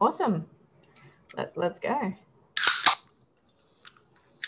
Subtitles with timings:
[0.00, 0.46] Awesome.
[1.36, 2.12] Let, let's go.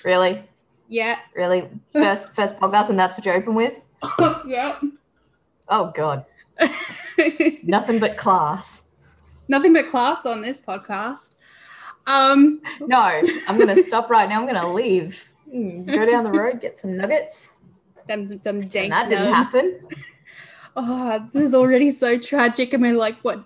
[0.04, 0.42] Really?
[0.88, 1.18] Yeah.
[1.34, 1.68] Really?
[1.92, 3.84] First first podcast and that's what you open with?
[4.46, 4.78] yeah.
[5.68, 6.24] Oh god.
[7.62, 8.82] Nothing but class.
[9.48, 11.34] Nothing but class on this podcast.
[12.06, 12.98] Um, No,
[13.48, 14.40] I'm gonna stop right now.
[14.40, 15.28] I'm gonna leave.
[15.52, 17.50] Mm, Go down the road, get some nuggets.
[18.06, 19.80] them, them dank And that didn't happen.
[20.76, 22.72] Oh, this is already so tragic.
[22.72, 23.44] and we're like, what,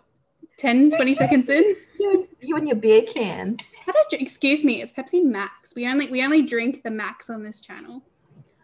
[0.58, 1.76] 10, 20 seconds in?
[1.98, 3.58] You, you and your beer can.
[3.84, 5.74] How did excuse me, it's Pepsi Max.
[5.74, 8.02] We only we only drink the Max on this channel.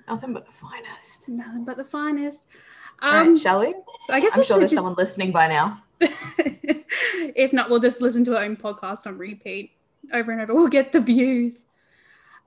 [0.07, 1.29] Nothing but the finest.
[1.29, 2.45] Nothing but the finest.
[3.01, 3.73] Um, right, shall we?
[4.07, 5.83] so I guess I'm sure there's someone listening by now.
[6.01, 9.73] if not, we'll just listen to our own podcast on repeat
[10.13, 10.55] over and over.
[10.55, 11.67] We'll get the views.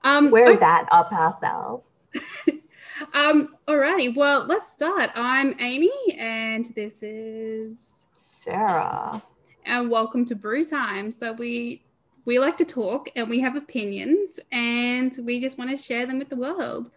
[0.04, 0.60] Um, We're okay.
[0.60, 1.86] that up ourselves.
[3.14, 5.10] Um, alrighty, well, let's start.
[5.14, 8.01] I'm Amy, and this is
[8.46, 9.22] Sarah.
[9.66, 11.12] and welcome to Brew Time.
[11.12, 11.84] So we
[12.24, 16.18] we like to talk and we have opinions, and we just want to share them
[16.18, 16.90] with the world.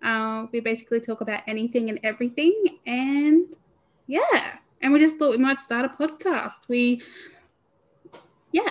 [0.00, 2.54] Uh, we basically talk about anything and everything,
[2.86, 3.46] and
[4.06, 6.68] yeah, and we just thought we might start a podcast.
[6.68, 7.02] We,
[8.52, 8.70] yeah.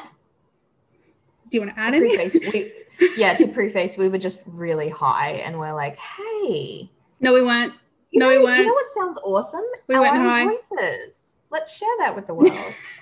[1.49, 2.15] Do you want to add to any?
[2.15, 2.71] preface, we,
[3.17, 6.89] yeah, to preface, we were just really high and we're like, hey,
[7.19, 7.73] No, we weren't.
[8.11, 8.59] you No, know, we weren't.
[8.59, 9.65] You know what sounds awesome?
[9.89, 10.45] We Our own high.
[10.45, 11.30] voices.
[11.51, 12.73] Let's share that with the world.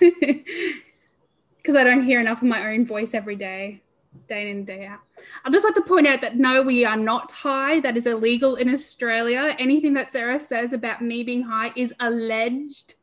[1.56, 3.82] because I don't hear enough of my own voice every day,
[4.28, 5.00] day in and day out.
[5.44, 7.80] I'd just like to point out that no, we are not high.
[7.80, 9.54] That is illegal in Australia.
[9.58, 12.94] Anything that Sarah says about me being high is alleged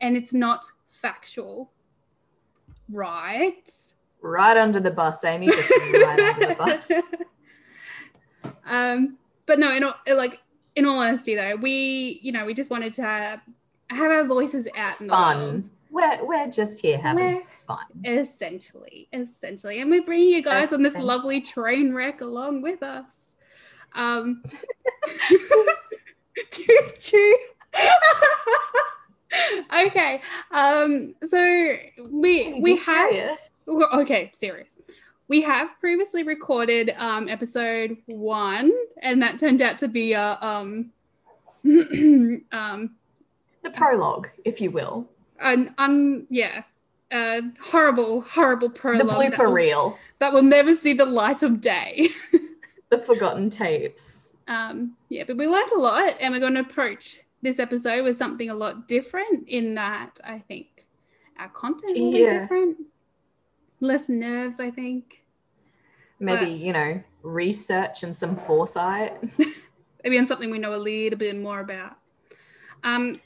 [0.00, 1.70] and it's not factual.
[2.90, 3.70] Right?
[4.24, 5.46] right under the bus, Amy.
[5.46, 6.90] Just right under the bus.
[8.66, 10.40] um, but no, in all, like
[10.74, 13.40] in all honesty though, we you know we just wanted to
[13.94, 15.38] have, our voices out in the Fun.
[15.38, 15.68] world.
[15.90, 17.78] We're, we're just here having We're- fun.
[18.04, 23.32] Essentially, essentially, and we're bringing you guys on this lovely train wreck along with us.
[23.94, 24.42] Um,
[26.50, 27.38] choo choo.
[29.74, 31.76] okay, um, so
[32.10, 33.50] we we have serious.
[33.68, 34.78] okay, serious.
[35.28, 40.90] We have previously recorded um, episode one, and that turned out to be a um,
[42.52, 42.90] um,
[43.64, 45.08] the prologue, if you will.
[45.40, 46.62] an un yeah,
[47.12, 49.98] a horrible, horrible prologue The that blooper will, reel.
[50.20, 52.08] that will never see the light of day.
[52.90, 54.34] The forgotten tapes.
[54.46, 58.16] um, yeah, but we learned a lot, and we're going to approach this episode with
[58.16, 59.48] something a lot different.
[59.48, 60.86] In that, I think
[61.40, 62.76] our content will be different,
[63.80, 64.60] less nerves.
[64.60, 65.24] I think.
[66.20, 69.12] Maybe, But- you know, research and some foresight.
[70.04, 71.96] maybe on something we know a little bit more about.
[72.84, 73.20] Um,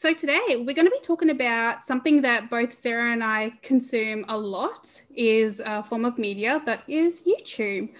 [0.00, 4.24] so today we're going to be talking about something that both Sarah and I consume
[4.30, 7.90] a lot is a form of media that is YouTube.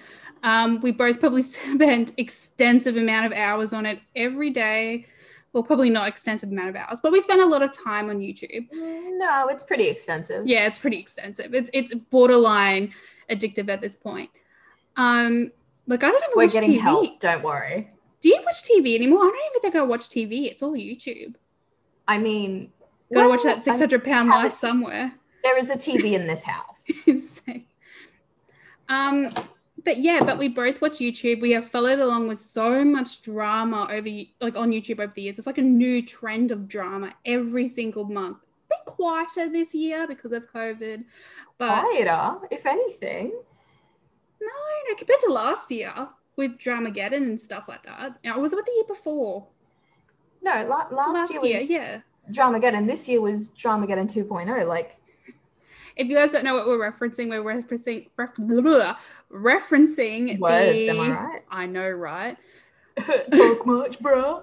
[0.42, 1.42] Um, we both probably
[1.74, 5.04] spend extensive amount of hours on it every day.
[5.52, 8.20] Well, probably not extensive amount of hours, but we spend a lot of time on
[8.20, 8.66] YouTube.
[8.72, 10.46] No, it's pretty extensive.
[10.46, 11.52] Yeah, it's pretty extensive.
[11.52, 12.94] It's it's borderline
[13.30, 14.30] addictive at this point.
[14.96, 15.52] Um,
[15.86, 16.80] like I don't even We're watch getting TV.
[16.80, 17.90] help, don't worry.
[18.22, 19.20] Do you watch TV anymore?
[19.20, 20.46] I don't even think I watch TV.
[20.46, 21.34] It's all YouTube.
[22.10, 22.72] I mean,
[23.14, 25.12] Gotta watch that 600 pound life somewhere.
[25.44, 26.88] there is a TV in this house.
[27.06, 27.66] Insane.
[28.88, 29.30] Um,
[29.84, 31.40] but yeah, but we both watch YouTube.
[31.40, 34.08] We have followed along with so much drama over
[34.40, 35.38] like on YouTube over the years.
[35.38, 38.38] It's like a new trend of drama every single month.
[38.38, 41.04] A bit quieter this year because of COVID,
[41.58, 43.30] but Quieter, if anything.
[44.40, 44.48] no,
[44.88, 45.94] no, compared to last year
[46.36, 48.18] with Dramageddon and stuff like that.
[48.24, 49.46] Yeah, was it the year before?
[50.42, 52.00] No, la- last, Last, year year, was yeah.
[52.30, 52.86] Dramageddon.
[52.86, 54.66] This year was Dramageddon 2.0.
[54.66, 54.96] Like,
[55.96, 58.96] If you guys don't know what we're referencing, we're referencing ref- blah, blah,
[59.32, 60.88] referencing words, the.
[60.90, 61.42] am I right?
[61.50, 62.36] I know, right?
[63.30, 64.42] Talk much, bro.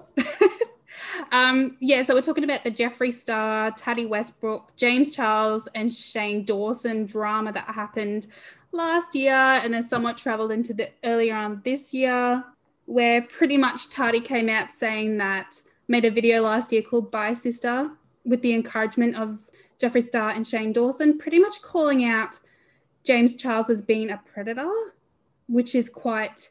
[1.32, 6.44] um, yeah, so we're talking about the Jeffree Star, Tati Westbrook, James Charles, and Shane
[6.44, 8.26] Dawson drama that happened
[8.72, 12.44] last year, and then somewhat traveled into the earlier on this year,
[12.86, 17.32] where pretty much Tati came out saying that made a video last year called "Bye
[17.32, 17.90] Sister"
[18.24, 19.38] with the encouragement of
[19.80, 22.38] Jeffree Star and Shane Dawson, pretty much calling out
[23.04, 24.70] James Charles as being a predator,
[25.46, 26.50] which is quite,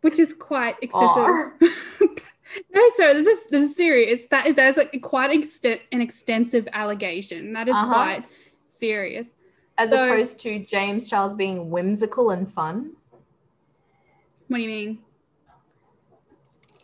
[0.00, 1.52] which is quite excessive.
[2.72, 4.24] No, sir, this is this is serious.
[4.26, 7.52] That is that is like quite extent an extensive allegation.
[7.52, 7.86] That is Uh-huh.
[7.92, 8.24] quite
[8.68, 9.36] serious.
[9.76, 12.92] As So- opposed to James Charles being whimsical and fun.
[14.48, 14.98] What do you mean?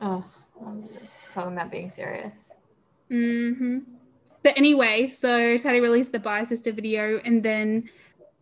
[0.03, 0.25] Oh,
[1.33, 2.33] talking about being serious.
[3.11, 3.81] Mm-hmm.
[4.43, 7.91] but anyway, so Tati released the Bye Sister video, and then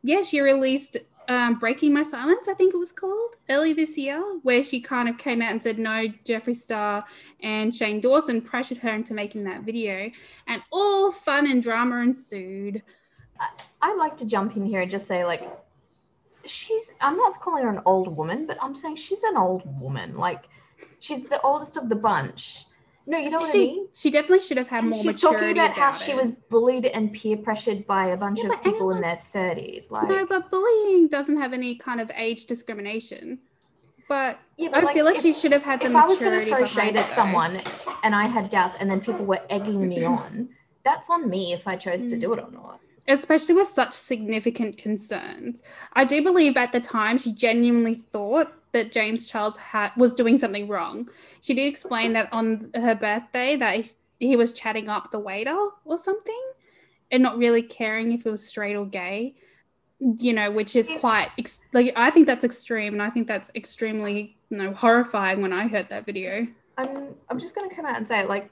[0.03, 0.97] yeah, she released
[1.31, 5.09] um, Breaking My Silence, I think it was called, early this year, where she kind
[5.09, 7.05] of came out and said, no, Jeffree Star
[7.41, 10.11] and Shane Dawson pressured her into making that video.
[10.49, 12.83] And all fun and drama ensued.
[13.81, 15.49] I'd like to jump in here and just say, like,
[16.47, 20.17] she's, I'm not calling her an old woman, but I'm saying she's an old woman.
[20.17, 20.47] Like,
[20.99, 22.67] she's the oldest of the bunch.
[23.11, 23.89] No, you know what she, I mean?
[23.93, 26.15] She definitely should have had And more she's maturity She's talking about, how about she
[26.15, 29.91] was bullied and peer pressured by a bunch Yeah, of but people in their 30s.
[29.91, 33.41] Like, No, but bullying doesn't have any kind of age discrimination.
[34.09, 36.33] But yeah, I feel like if- she should have had the if I was going
[36.33, 37.15] to maturity throw shade at though.
[37.15, 37.61] someone
[38.05, 40.49] and I had doubts and then people were egging me on,
[40.85, 42.21] that's on me if I chose to Mm.
[42.21, 42.79] do it or not.
[43.09, 45.63] especially with such significant concerns.
[45.95, 50.39] I do believe at the time she genuinely thought that James Charles had was doing
[50.39, 51.09] something wrong.
[51.41, 55.99] She did explain that on her birthday that he, was chatting up the waiter or
[55.99, 56.43] something
[57.11, 59.35] and not really caring if it was straight or gay.
[59.99, 63.51] You know, which is quite ex- like I think that's extreme and I think that's
[63.55, 66.47] extremely you know horrifying when I heard that video.
[66.79, 68.51] I'm I'm just going to come out and say it, like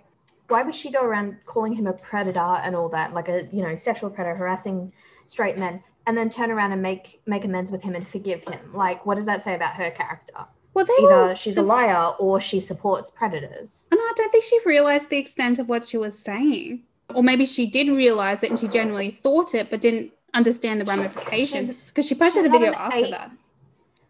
[0.48, 3.62] why would she go around calling him a predator and all that like a you
[3.62, 4.92] know sexual predator harassing
[5.26, 8.72] straight men and then turn around and make make amends with him and forgive him.
[8.72, 10.32] Like what does that say about her character?
[10.72, 13.86] Well, they either were she's a liar or she supports predators.
[13.92, 16.82] And I don't think she realized the extent of what she was saying.
[17.14, 18.72] Or maybe she did realize it and she uh-huh.
[18.72, 21.90] genuinely thought it, but didn't understand the She's- ramifications.
[21.90, 23.30] because she posted a video after eight- that.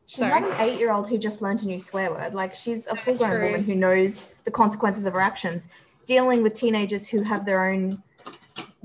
[0.06, 0.40] she's Sorry.
[0.40, 2.34] not an eight-year-old who just learned a new swear word.
[2.34, 5.68] Like she's a full-grown woman who knows the consequences of her actions.
[6.06, 8.02] Dealing with teenagers who have their own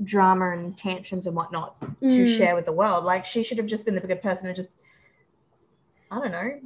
[0.02, 2.36] drama and tantrums and whatnot to Mm.
[2.36, 3.04] share with the world.
[3.04, 4.70] Like she should have just been the bigger person and just,
[6.10, 6.58] I don't know,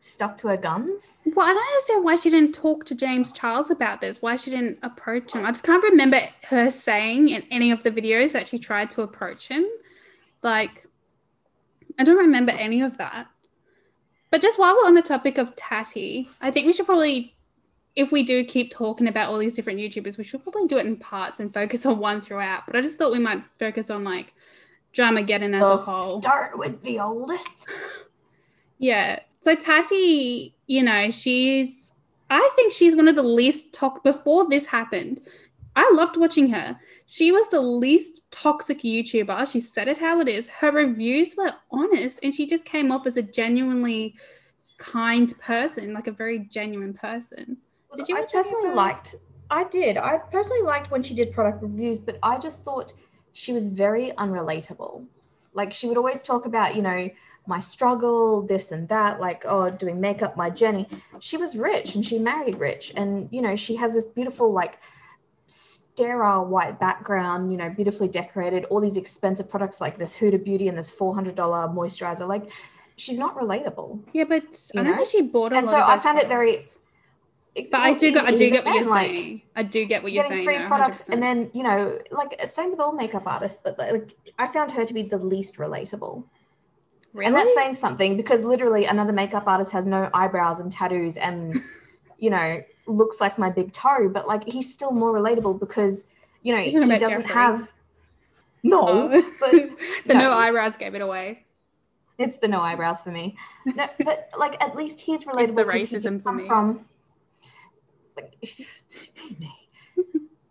[0.00, 1.20] stuck to her guns.
[1.26, 4.50] Well, I don't understand why she didn't talk to James Charles about this, why she
[4.50, 5.44] didn't approach him.
[5.44, 9.02] I just can't remember her saying in any of the videos that she tried to
[9.02, 9.64] approach him.
[10.42, 10.86] Like,
[11.98, 13.28] I don't remember any of that.
[14.30, 17.36] But just while we're on the topic of Tati, I think we should probably,
[17.94, 20.86] if we do keep talking about all these different YouTubers, we should probably do it
[20.86, 22.66] in parts and focus on one throughout.
[22.66, 24.32] But I just thought we might focus on like
[24.92, 26.22] Drama Dramageddon as We'll a whole.
[26.22, 27.48] start with the oldest.
[28.78, 29.20] Yeah.
[29.38, 31.92] So Tati, you know, she's
[32.28, 35.20] I think she's one of the least toxic before this happened.
[35.76, 36.76] I loved watching her.
[37.06, 39.50] She was the least toxic YouTuber.
[39.52, 40.48] She said it how it is.
[40.48, 44.16] Her reviews were honest and she just came off as a genuinely
[44.78, 47.58] kind person, like a very genuine person.
[47.96, 48.74] Did you I personally her?
[48.74, 49.14] liked.
[49.50, 49.96] I did.
[49.98, 52.92] I personally liked when she did product reviews, but I just thought
[53.32, 55.04] she was very unrelatable.
[55.52, 57.10] Like she would always talk about, you know,
[57.46, 60.88] my struggle, this and that, like oh, doing makeup, my journey.
[61.20, 64.78] She was rich and she married rich, and you know, she has this beautiful like
[65.46, 68.64] sterile white background, you know, beautifully decorated.
[68.66, 72.26] All these expensive products like this Huda Beauty and this four hundred dollar moisturizer.
[72.26, 72.48] Like
[72.96, 74.00] she's not relatable.
[74.12, 74.96] Yeah, but I don't know?
[74.96, 76.78] think she bought a And lot so of I found it very- products.
[77.54, 79.42] But I do, get, I do get what you're like, saying.
[79.56, 80.44] I do get what you're saying.
[80.44, 81.12] free though, products 100%.
[81.12, 84.86] and then you know like same with all makeup artists but like i found her
[84.86, 86.24] to be the least relatable
[87.12, 87.26] really?
[87.26, 91.60] and that's saying something because literally another makeup artist has no eyebrows and tattoos and
[92.18, 96.06] you know looks like my big toe but like he's still more relatable because
[96.42, 97.24] you know he doesn't Jeffree.
[97.26, 97.76] have oh.
[98.62, 99.32] no Oh.
[99.40, 99.50] but
[100.06, 100.20] the no.
[100.20, 100.32] no.
[100.32, 101.44] eyebrows gave it away.
[102.16, 105.64] it's the no eyebrows for me no, but like at least he's relatable 'cause the
[105.64, 106.46] racism did for me.
[106.46, 106.86] from
[108.16, 108.36] like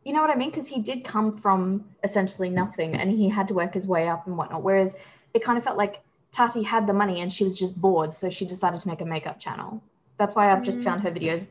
[0.03, 0.49] you know what I mean?
[0.49, 4.25] Because he did come from essentially nothing and he had to work his way up
[4.27, 4.63] and whatnot.
[4.63, 4.95] Whereas
[5.33, 6.01] it kind of felt like
[6.31, 9.05] Tati had the money and she was just bored, so she decided to make a
[9.05, 9.81] makeup channel.
[10.17, 10.83] That's why I've just Mm.
[10.85, 11.47] found her videos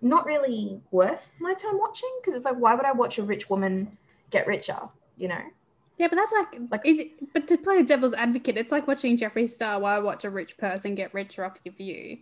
[0.00, 3.50] not really worth my time watching because it's like, why would I watch a rich
[3.50, 3.96] woman
[4.30, 4.78] get richer?
[5.18, 5.40] You know?
[5.98, 9.16] Yeah, but that's like, Like- it, but to play a devil's advocate, it's like watching
[9.18, 12.18] Jeffree Star Why watch a rich person get richer off your view.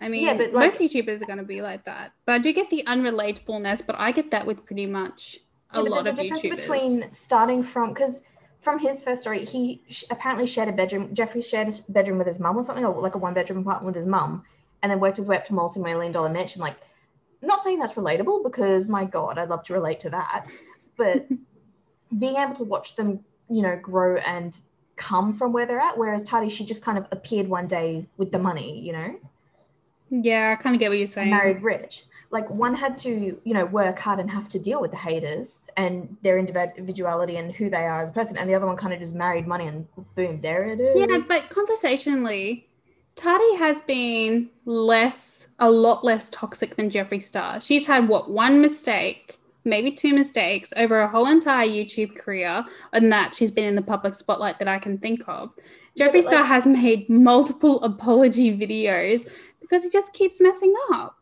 [0.00, 2.12] I mean, Yeah, but, like- most YouTubers are going to be like that.
[2.26, 5.38] But I do get the unrelatableness, but I get that with pretty much
[5.72, 6.16] a Yeah, lot of YouTubers.
[6.16, 6.56] there's a difference YouTubers.
[6.56, 8.22] between starting from because
[8.60, 11.14] from his first story, he sh- apparently shared a bedroom.
[11.14, 13.86] Jeffree shared a bedroom with his mum or something, or like a one bedroom apartment
[13.86, 14.44] with his mum,
[14.82, 16.60] and then worked his way up to multi million dollar mansion.
[16.60, 16.76] Like,
[17.40, 20.46] not saying that's relatable because my god, I'd love to relate to that,
[20.96, 21.26] but
[22.18, 24.58] being able to watch them, you know, grow and
[24.96, 25.96] come from where they're at.
[25.96, 29.14] Whereas Tati, she just kind of appeared one day with the money, you know,
[30.10, 31.30] Yeah, I kind of get what you're saying.
[31.30, 32.04] married rich.
[32.30, 35.66] Like one had to, you know, work hard and have to deal with the haters
[35.78, 38.92] and their individuality and who they are as a person, and the other one kind
[38.92, 40.94] of just married money and boom, there it is.
[40.94, 42.68] Yeah, but conversationally,
[43.16, 47.60] Tati has been less, a lot less toxic than Jeffree Star.
[47.60, 53.12] She's had what one mistake maybe two mistakes over a whole entire YouTube career, and
[53.12, 55.50] that she's been in the public spotlight that I can think of.
[55.98, 59.28] Jeffree like- Star has made multiple apology videos
[59.68, 61.16] because he just keeps messing up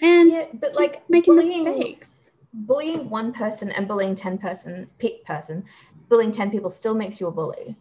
[0.00, 2.30] and Yeah, but, like, making bullying- mistakes.
[2.52, 5.64] bullying one person and bullying 10 person pe- person
[6.08, 7.76] bullying 10 people still makes you a bully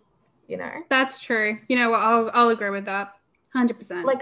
[0.47, 1.57] you know That's true.
[1.67, 1.93] You know?
[1.93, 3.13] I'll, I'll agree with that.
[3.55, 4.03] 100%.
[4.03, 4.21] like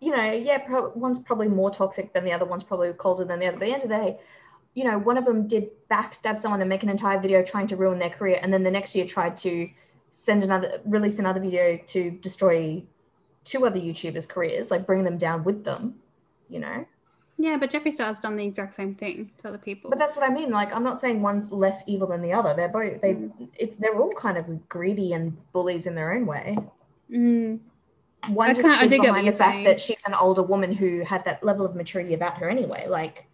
[0.00, 3.38] you know yeah pro- one's probably more toxic than the other one's probably colder than
[3.40, 4.18] the other but at the end of the day
[4.74, 7.76] you know one of them did backstab someone and make an entire video trying to
[7.76, 9.68] ruin their career and then the next year tried to
[10.10, 12.82] send another release another video to destroy
[13.44, 15.94] two other youtubers careers like bring them down with them
[16.48, 16.86] you know
[17.38, 19.90] yeah, but Jeffree Star's done the exact same thing to other people.
[19.90, 20.50] But that's what I mean.
[20.50, 22.54] Like, I'm not saying one's less evil than the other.
[22.54, 23.16] They're both they.
[23.58, 26.56] It's they're all kind of greedy and bullies in their own way.
[27.10, 27.58] Mm,
[28.28, 29.64] One I just I get behind the fact saying.
[29.64, 32.86] that she's an older woman who had that level of maturity about her anyway.
[32.88, 33.26] Like,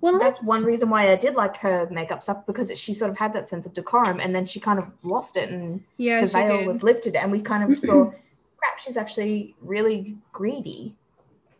[0.00, 2.92] well, that's let's- one reason why I did like her makeup stuff because it, she
[2.92, 5.82] sort of had that sense of decorum, and then she kind of lost it, and
[5.96, 8.10] Yeah, the veil was lifted, and we kind of saw,
[8.58, 10.94] crap, she's actually really greedy.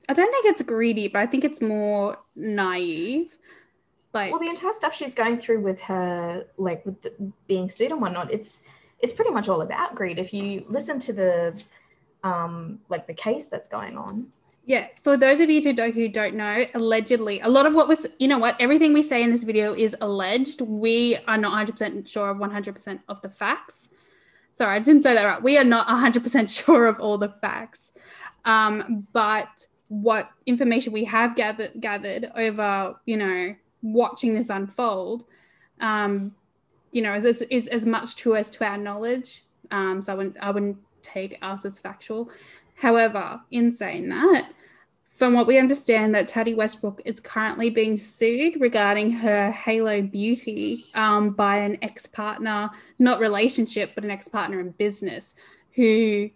[0.08, 3.30] I don't think it's greedy, but I think it's more naive.
[4.14, 7.90] Like, Well, the entire stuff she's going through with her, like with the, being sued
[7.90, 8.62] and whatnot, it's
[9.00, 10.18] it's pretty much all about greed.
[10.18, 11.62] If you listen to the,
[12.24, 14.32] um, like the case that's going on.
[14.64, 17.86] Yeah, for those of you who don't, who don't know, allegedly, a lot of what
[17.86, 20.60] was, you know what, everything we say in this video is alleged.
[20.60, 23.90] We are not 100% sure of 100% of the facts.
[24.56, 25.42] Sorry, I didn't say that right.
[25.42, 27.92] We are not 100% sure of all the facts.
[28.46, 35.26] Um, but what information we have gathered, gathered over, you know, watching this unfold,
[35.82, 36.34] um,
[36.90, 39.44] you know, is, is, is as much to us to our knowledge.
[39.72, 42.30] Um, so I wouldn't, I wouldn't take us as factual.
[42.76, 44.52] However, in saying that,
[45.16, 50.84] from what we understand, that Tati Westbrook is currently being sued regarding her Halo Beauty
[50.94, 55.34] um, by an ex-partner, not relationship, but an ex-partner in business,
[55.74, 56.30] who, you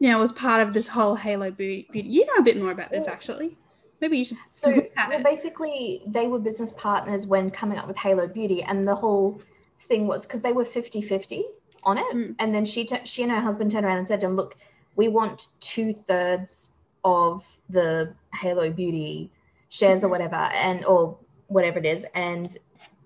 [0.00, 1.88] know, was part of this whole Halo Beauty.
[1.94, 3.56] You know a bit more about this, actually.
[4.02, 8.26] Maybe you should So well, basically, they were business partners when coming up with Halo
[8.26, 9.40] Beauty, and the whole
[9.80, 11.44] thing was because they were 50-50
[11.84, 12.34] on it, Mm.
[12.38, 14.56] and then she t- she and her husband turned around and said to him, "Look,
[14.96, 16.70] we want two thirds
[17.04, 19.30] of the Halo Beauty
[19.68, 22.56] shares or whatever, and or whatever it is, and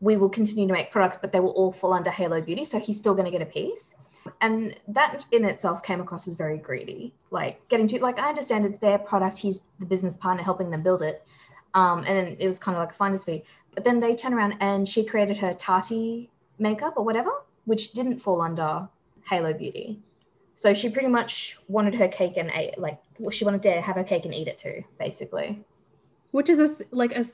[0.00, 2.64] we will continue to make products, but they will all fall under Halo Beauty.
[2.64, 3.94] So he's still going to get a piece."
[4.40, 7.14] And that in itself came across as very greedy.
[7.30, 10.82] Like getting to like I understand it's their product, he's the business partner helping them
[10.82, 11.25] build it,
[11.75, 13.44] um, and it was kind of like a finder's fee.
[13.75, 17.30] But then they turn around and she created her Tati makeup or whatever,
[17.66, 18.88] which didn't fall under
[19.28, 20.00] Halo Beauty.
[20.54, 23.96] So she pretty much wanted her cake and ate like well, she wanted to have
[23.96, 25.64] her cake and eat it too, basically.
[26.32, 27.25] Which is a, like a,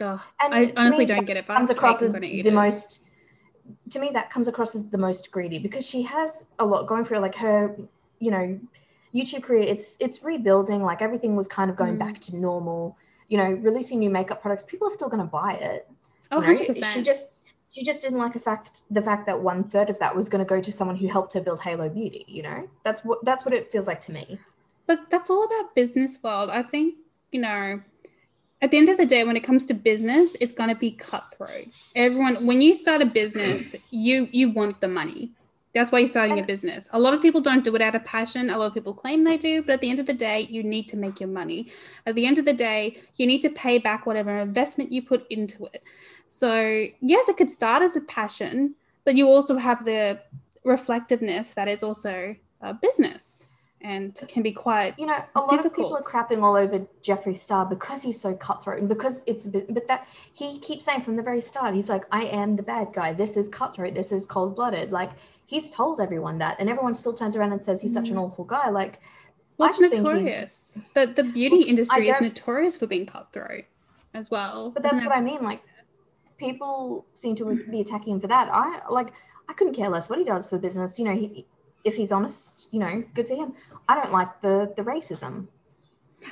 [0.00, 2.52] And I honestly don't get it, but Comes across as the it.
[2.52, 3.02] most.
[3.90, 7.04] To me, that comes across as the most greedy because she has a lot going
[7.04, 7.20] for her.
[7.20, 7.76] Like her,
[8.20, 8.58] you know,
[9.14, 9.64] YouTube career.
[9.64, 10.82] It's it's rebuilding.
[10.82, 11.98] Like everything was kind of going Mm.
[11.98, 12.96] back to normal.
[13.28, 14.64] You know, releasing new makeup products.
[14.64, 15.88] People are still going to buy it.
[16.30, 16.60] Oh, you know?
[16.60, 16.84] 100%.
[16.84, 17.26] She just
[17.72, 20.44] she just didn't like the fact the fact that one third of that was going
[20.44, 22.24] to go to someone who helped her build Halo Beauty.
[22.28, 24.38] You know, that's what that's what it feels like to me.
[24.86, 26.50] But that's all about business world.
[26.50, 26.94] I think,
[27.32, 27.80] you know,
[28.62, 31.68] at the end of the day, when it comes to business, it's gonna be cutthroat.
[31.94, 35.30] Everyone when you start a business, you you want the money.
[35.74, 36.88] That's why you're starting a business.
[36.94, 38.48] A lot of people don't do it out of passion.
[38.48, 40.62] A lot of people claim they do, but at the end of the day, you
[40.62, 41.70] need to make your money.
[42.06, 45.26] At the end of the day, you need to pay back whatever investment you put
[45.28, 45.82] into it.
[46.30, 48.74] So, yes, it could start as a passion,
[49.04, 50.18] but you also have the
[50.64, 53.48] reflectiveness that is also a business
[53.82, 57.38] and can be quite you know, a lot of people are crapping all over Jeffree
[57.38, 61.02] Star because he's so cutthroat and because it's a bit, but that he keeps saying
[61.02, 63.12] from the very start, he's like, I am the bad guy.
[63.12, 63.94] This is cutthroat.
[63.94, 64.92] This is cold blooded.
[64.92, 65.10] Like
[65.46, 68.22] he's told everyone that, and everyone still turns around and says he's such an Mm.
[68.22, 68.70] awful guy.
[68.70, 68.98] Like,
[69.58, 70.80] Well, it's just think he's- notorious.
[70.94, 73.64] The the beauty Well, industry is notorious for being cutthroat
[74.14, 74.70] as well.
[74.70, 75.42] but that's And what I mean.
[75.42, 75.62] Like,
[76.38, 78.48] people seem to be attacking him for that.
[78.52, 79.08] I like,
[79.48, 80.98] I couldn't care less what he does for business.
[80.98, 81.46] You know, he,
[81.86, 83.54] if he's honest, you know, good for him.
[83.88, 85.46] I don't like the the racism.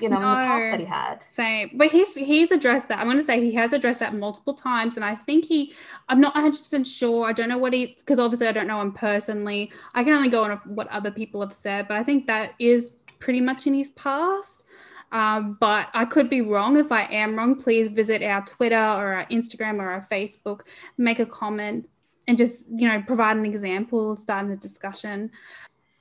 [0.01, 1.23] You know, in the past that he had.
[1.29, 2.99] Same, but he's he's addressed that.
[2.99, 5.73] I'm going to say he has addressed that multiple times, and I think he.
[6.09, 7.27] I'm not 100 percent sure.
[7.29, 9.71] I don't know what he because obviously I don't know him personally.
[9.95, 12.93] I can only go on what other people have said, but I think that is
[13.21, 14.65] pretty much in his past.
[15.13, 16.77] Um, but I could be wrong.
[16.77, 20.63] If I am wrong, please visit our Twitter or our Instagram or our Facebook,
[20.99, 21.89] make a comment,
[22.27, 25.31] and just you know provide an example, start a discussion.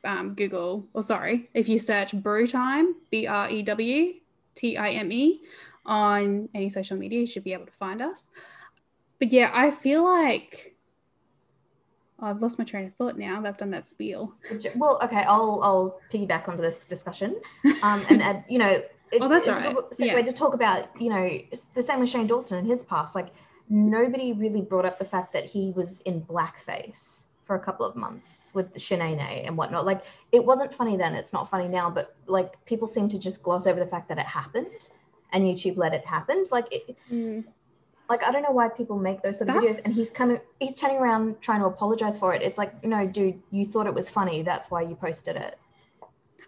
[0.06, 4.14] Um, Google, or sorry, if you search Brew Time, B R E W
[4.54, 5.42] T I M E,
[5.86, 7.22] on any social media.
[7.22, 8.30] You should be able to find us.
[9.20, 10.76] But yeah, I feel like
[12.20, 13.42] oh, I've lost my train of thought now.
[13.46, 14.34] I've done that spiel.
[14.76, 17.40] Well, okay, I'll I'll piggyback onto this discussion,
[17.84, 18.70] um, and add, you know,
[19.12, 19.76] it, Oh, that's it's all a right.
[19.76, 20.22] good segue Yeah.
[20.22, 21.40] to talk about, you know,
[21.76, 23.16] the same with Shane Dawson and his past.
[23.16, 23.28] Like
[23.74, 27.96] nobody really brought up the fact that he was in blackface for a couple of
[27.96, 29.84] months with the Shananay and whatnot.
[29.86, 33.42] Like it wasn't funny then, it's not funny now, but like people seem to just
[33.42, 34.90] gloss over the fact that it happened
[35.34, 36.46] and YouTube let it happen.
[36.52, 37.44] Like it, Mm.
[38.10, 40.40] like I don't know why people make those sort of That's- videos and he's coming
[40.60, 42.44] he's turning around trying to apologize for it.
[42.44, 45.58] It's like, no, dude, you thought it was funny, that's why you posted it.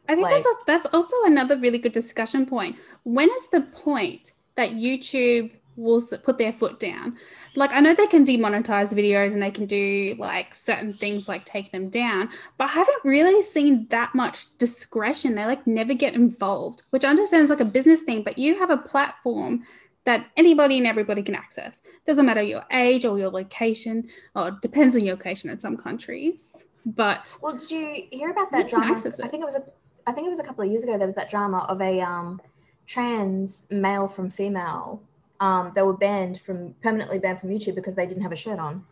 [0.08, 2.76] I think Like- that's that's also another really good discussion point.
[3.04, 7.18] When is the point that YouTube will put their foot down?
[7.56, 11.46] Like I know they can demonetize videos and they can do like certain things like
[11.46, 15.36] take them down, but I haven't really seen that much discretion.
[15.36, 18.58] They like never get involved, which I understand is like a business thing, but you
[18.60, 19.64] have a platform
[20.06, 21.82] that anybody and everybody can access.
[22.06, 26.66] Doesn't matter your age or your location, or depends on your location in some countries.
[26.86, 28.96] But Well, did you hear about that drama?
[28.96, 29.64] I think it was a
[30.08, 32.00] I think it was a couple of years ago there was that drama of a
[32.00, 32.40] um
[32.86, 35.02] trans male from female.
[35.40, 38.60] Um, they were banned from permanently banned from YouTube because they didn't have a shirt
[38.60, 38.86] on.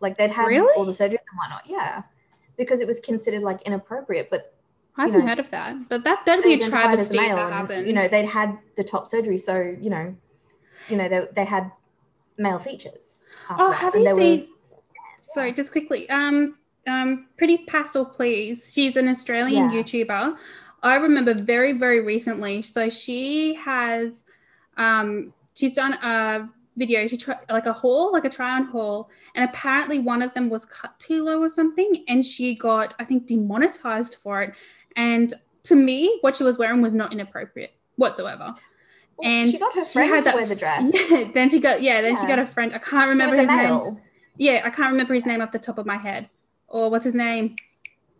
[0.00, 0.72] Like they'd had Really?
[0.76, 1.62] all the surgeries and whatnot.
[1.66, 2.02] Yeah.
[2.56, 4.54] Because it was considered like inappropriate, but
[4.96, 5.88] I haven't know, heard of that.
[5.88, 7.86] But that that'd be a travesty if that and.
[7.86, 10.14] You know, they'd had the top surgery, so you know,
[10.88, 11.70] you know, they, they had
[12.36, 13.32] male features.
[13.50, 14.48] oh, have you they were- seen?
[15.20, 16.08] Sorry, just quickly.
[16.10, 16.56] Um,
[16.86, 18.72] um, Pretty Pastel, please.
[18.72, 19.82] She's an Australian Yeah.
[19.82, 20.36] YouTuber.
[20.82, 22.62] I remember very, very recently.
[22.62, 24.24] So she has,
[24.78, 27.06] um, she's done a video.
[27.08, 30.48] She tried like a haul, like a try on haul, and apparently one of them
[30.48, 34.54] was cut too low or something, and she got, I think, demonetized for it.
[34.96, 35.34] And
[35.64, 38.54] to me, what she was wearing was not inappropriate whatsoever.
[39.16, 40.92] Well, and she got her she friend had to that wear the dress.
[41.10, 42.72] Yeah, then she got yeah, then she got a friend.
[42.72, 44.00] I can't remember his name.
[44.36, 46.30] Yeah, I can't remember his name off the top of my head.
[46.68, 47.56] Or what's his name?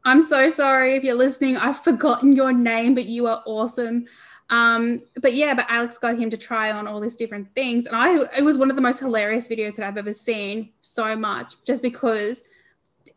[0.05, 1.57] I'm so sorry if you're listening.
[1.57, 4.07] I've forgotten your name, but you are awesome.
[4.51, 7.95] Um, but yeah, but Alex got him to try on all these different things, and
[7.95, 10.71] I it was one of the most hilarious videos that I've ever seen.
[10.81, 12.45] So much, just because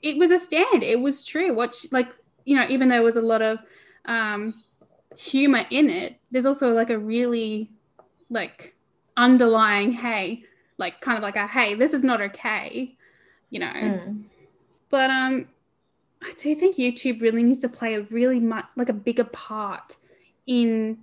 [0.01, 0.83] it was a stand.
[0.83, 1.53] It was true.
[1.53, 2.09] What she- like
[2.43, 3.59] you know, even though there was a lot of
[4.05, 4.63] um,
[5.17, 7.69] humor in it, there's also like a really
[8.29, 8.75] like
[9.15, 10.43] underlying hey,
[10.77, 12.95] like kind of like a hey, this is not okay,
[13.49, 13.67] you know.
[13.67, 14.23] Mm.
[14.89, 15.47] But um,
[16.21, 19.95] I do think YouTube really needs to play a really much like a bigger part
[20.45, 20.99] in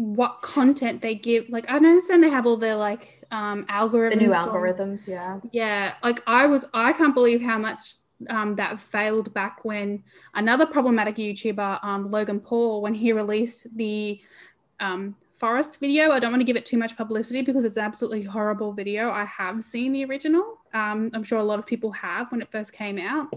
[0.00, 1.50] what content they give.
[1.50, 4.10] Like I understand they have all their like um algorithms.
[4.10, 5.40] The new algorithms, yeah.
[5.52, 7.96] yeah, like I was, I can't believe how much
[8.30, 10.02] um, that failed back when
[10.34, 14.18] another problematic YouTuber, um, Logan Paul, when he released the
[14.80, 16.12] um, forest video.
[16.12, 19.10] I don't want to give it too much publicity because it's an absolutely horrible video.
[19.10, 20.60] I have seen the original.
[20.72, 23.28] Um, I'm sure a lot of people have when it first came out.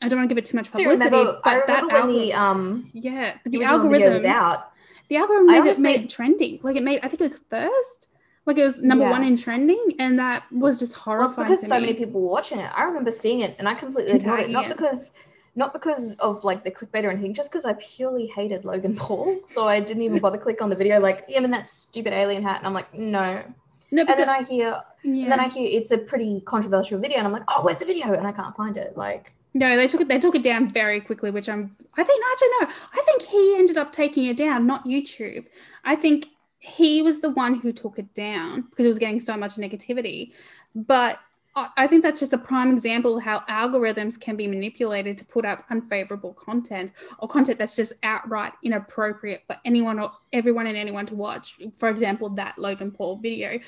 [0.00, 2.12] I don't want to give it too much I publicity, remember, but I that remember
[2.12, 4.70] the algorithm, um yeah, but the the original was out.
[5.08, 6.60] The algorithm I made it, made it trending.
[6.62, 8.10] Like it made, I think it was first.
[8.44, 9.10] Like it was number Yeah.
[9.10, 11.36] one in trending, and that was just horrifying.
[11.36, 11.80] Well, because so me.
[11.86, 12.70] many people were watching it.
[12.74, 14.50] I remember seeing it and I completely ignored it.
[14.50, 14.76] Not it.
[14.76, 15.12] because
[15.56, 19.40] not because of like the clickbait or anything, just because I purely hated Logan Paul.
[19.46, 22.42] So I didn't even bother click on the video like him in that stupid alien
[22.42, 22.58] hat.
[22.58, 23.42] And I'm like, no.
[23.90, 25.22] No, And then I hear yeah.
[25.22, 27.84] and then I hear it's a pretty controversial video and I'm like, oh, where's the
[27.84, 28.12] video?
[28.12, 28.96] And I can't find it.
[28.96, 30.08] Like no, they took it.
[30.08, 31.74] They took it down very quickly, which I'm.
[31.96, 32.86] I think no, actually no.
[32.92, 35.46] I think he ended up taking it down, not YouTube.
[35.82, 36.26] I think
[36.58, 40.32] he was the one who took it down because it was getting so much negativity.
[40.74, 41.20] But
[41.54, 45.24] I I think that's just a prime example of how algorithms can be manipulated to
[45.24, 50.76] put up unfavorable content or content that's just outright inappropriate for anyone or everyone and
[50.76, 51.58] anyone to watch.
[51.78, 53.58] For example, that Logan Paul video.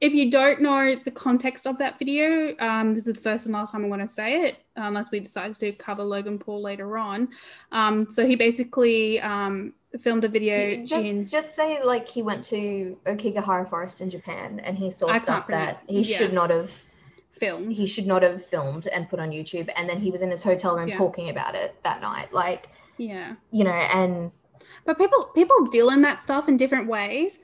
[0.00, 3.52] If you don't know the context of that video, um, this is the first and
[3.52, 6.96] last time I'm going to say it, unless we decide to cover Logan Paul later
[6.96, 7.28] on.
[7.70, 11.26] Um, so he basically um, filmed a video just in.
[11.26, 15.46] just say like he went to Aokigahara Forest in Japan and he saw I stuff
[15.48, 16.16] that he Yeah.
[16.16, 16.72] should not have
[17.32, 17.72] filmed.
[17.72, 20.42] he should not have filmed and put on YouTube and then he was in his
[20.42, 20.96] hotel room Yeah.
[20.96, 22.32] talking about it that night.
[22.32, 23.34] Like, yeah.
[23.50, 24.30] you know, and
[24.86, 27.40] But people people deal in that stuff in different ways.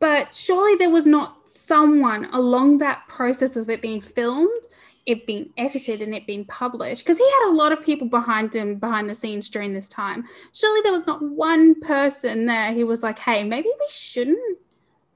[0.00, 4.66] But surely there was not someone along that process of it being filmed,
[5.06, 7.04] it being edited, and it being published.
[7.04, 10.24] Because he had a lot of people behind him behind the scenes during this time.
[10.52, 14.58] Surely there was not one person there who was like, "Hey, maybe we shouldn't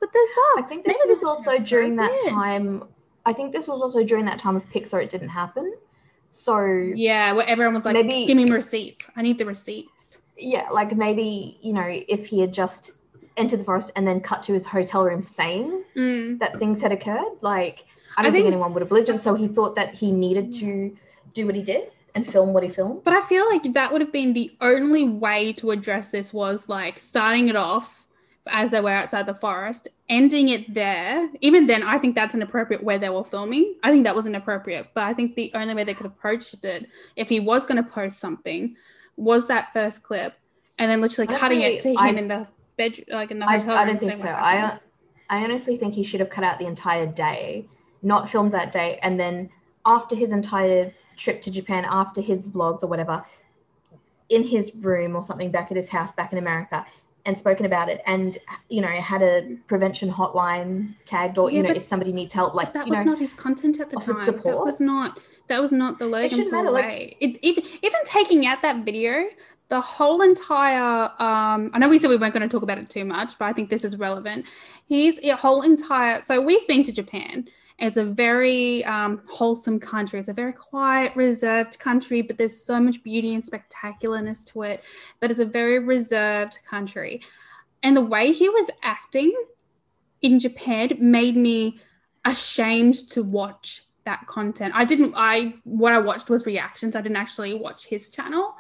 [0.01, 0.64] put this up.
[0.64, 2.85] I think this Maybe was is also during that inappropriate." time.
[3.27, 5.03] I think this was also during that time of Pixar.
[5.03, 5.75] It didn't happen.
[6.31, 6.59] So
[6.94, 9.07] Yeah, where everyone was like, Maybe- "Give me receipts.
[9.16, 12.90] I need the receipts." yeah, like maybe you know if he had just
[13.37, 16.38] enter the forest and then cut to his hotel room saying Mm.
[16.38, 17.33] that things had occurred.
[17.40, 17.85] Like,
[18.16, 19.18] I don't I think, think- anyone would have believed him.
[19.18, 20.97] So he thought that he needed to
[21.33, 23.03] do what he did and film what he filmed.
[23.03, 26.68] But I feel like that would have been the only way to address this was
[26.68, 28.07] like starting it off
[28.47, 31.29] as they were outside the forest, ending it there.
[31.40, 33.75] Even then, I think that's inappropriate where they were filming.
[33.83, 34.88] I think that was inappropriate.
[34.94, 37.83] But I think the only way they could have approached it, if he was going
[37.83, 38.77] to post something,
[39.16, 40.35] was that first clip,
[40.79, 43.59] and then literally cutting it to him I- in the bedroom, like in the I,
[43.59, 43.97] hotel I room.
[43.97, 44.29] don't think so.
[44.29, 44.79] I.
[45.31, 47.67] I honestly think he should have cut out the entire day,
[48.03, 49.49] not filmed that day, and then
[49.87, 53.25] after his entire trip to Japan, after his vlogs or whatever,
[54.29, 56.85] in his room or something back at his house back in America,
[57.27, 58.37] and spoken about it, and
[58.69, 62.55] you know had a prevention hotline tagged, or Yeah, you know if somebody needs help,
[62.55, 63.05] like that was know.
[63.05, 64.17] not his content at the time.
[64.45, 65.19] That was not.
[65.49, 67.17] That was not the Logan shouldn't Paul matter, like- way.
[67.21, 69.25] It, even even taking out that video,
[69.68, 71.05] the whole entire.
[71.18, 73.46] Um, I know we said we weren't going to talk about it too much, but
[73.46, 74.46] I think this is relevant.
[74.87, 76.22] He's a whole entire.
[76.22, 77.48] So we've been to Japan.
[77.79, 80.20] It's a very um, wholesome country.
[80.20, 84.85] It's a very quiet, reserved country, but there's so much beauty and spectacularness to it.
[85.18, 87.20] but it's a very reserved country,
[87.83, 89.35] and the way he was acting
[90.22, 91.81] in Japan made me
[92.24, 94.72] ashamed to watch that content.
[94.77, 96.94] I didn't I what I watched was reactions.
[96.94, 98.55] I didn't actually watch his channel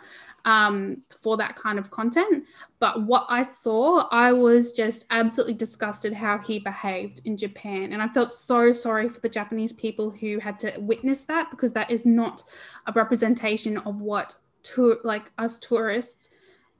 [0.44, 2.44] um for that kind of content,
[2.78, 8.02] but what I saw, I was just absolutely disgusted how he behaved in Japan and
[8.02, 11.90] I felt so sorry for the Japanese people who had to witness that because that
[11.90, 12.42] is not
[12.86, 16.30] a representation of what tour like us tourists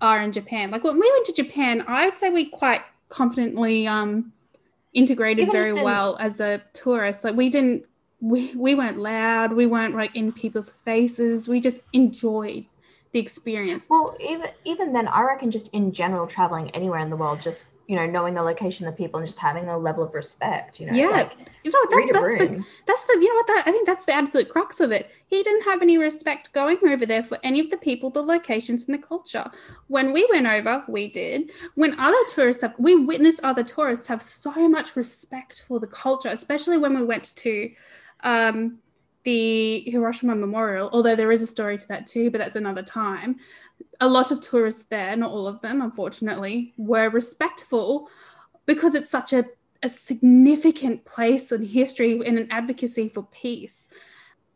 [0.01, 0.71] are in Japan.
[0.71, 4.33] Like when we went to Japan, I would say we quite confidently um
[4.93, 7.25] integrated very well as a tourist.
[7.25, 7.85] Like we didn't
[8.21, 11.49] we we weren't loud, we weren't like in people's faces.
[11.49, 12.67] We just enjoyed
[13.15, 13.89] the experience.
[13.89, 17.67] Well, even even then, I reckon just in general, traveling anywhere in the world, just
[17.87, 20.87] you know, knowing the location the people and just having a level of respect, you
[20.87, 23.71] know, Yeah, like You know, that, that's the that's the you know what that I
[23.71, 25.11] think that's the absolute crux of it.
[25.29, 28.85] He didn't have any respect going over there for any of the people, the locations,
[28.85, 29.49] and the culture.
[29.87, 31.53] When we went over, we did.
[31.77, 36.31] When other tourists have, we witnessed other tourists have so much respect for the culture,
[36.31, 37.71] especially when we went to
[38.25, 38.79] um,
[39.25, 40.91] the Hiroshima Memorial.
[40.93, 43.37] Although there is a story to that too, but that's another time.
[44.01, 48.09] A lot of tourists there, not all of them, unfortunately, were respectful
[48.67, 49.45] because it's such a
[49.83, 53.91] a significant place in history and an advocacy for peace.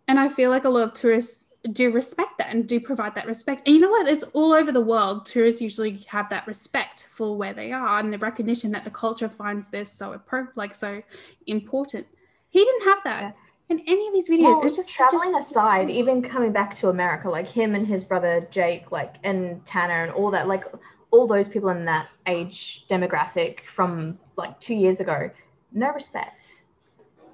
[0.09, 3.27] And I feel like a lot of tourists do respect that and do provide that
[3.27, 3.63] respect.
[3.67, 4.09] And you know what?
[4.09, 5.27] It's all over the world.
[5.27, 9.29] Tourists usually have that respect for where they are and the recognition that the culture
[9.29, 10.19] finds this so
[10.57, 11.03] like so
[11.47, 12.07] important.
[12.49, 13.33] He didn't have that Yeah.
[13.69, 14.45] In any of his videos.
[14.45, 18.03] Well, it's just a- traveling aside, even coming back to America, like him and his
[18.03, 20.65] brother Jake, like and Tana and all that, like
[21.11, 25.31] all those people in that age demographic from like two years ago,
[25.73, 26.63] no respect.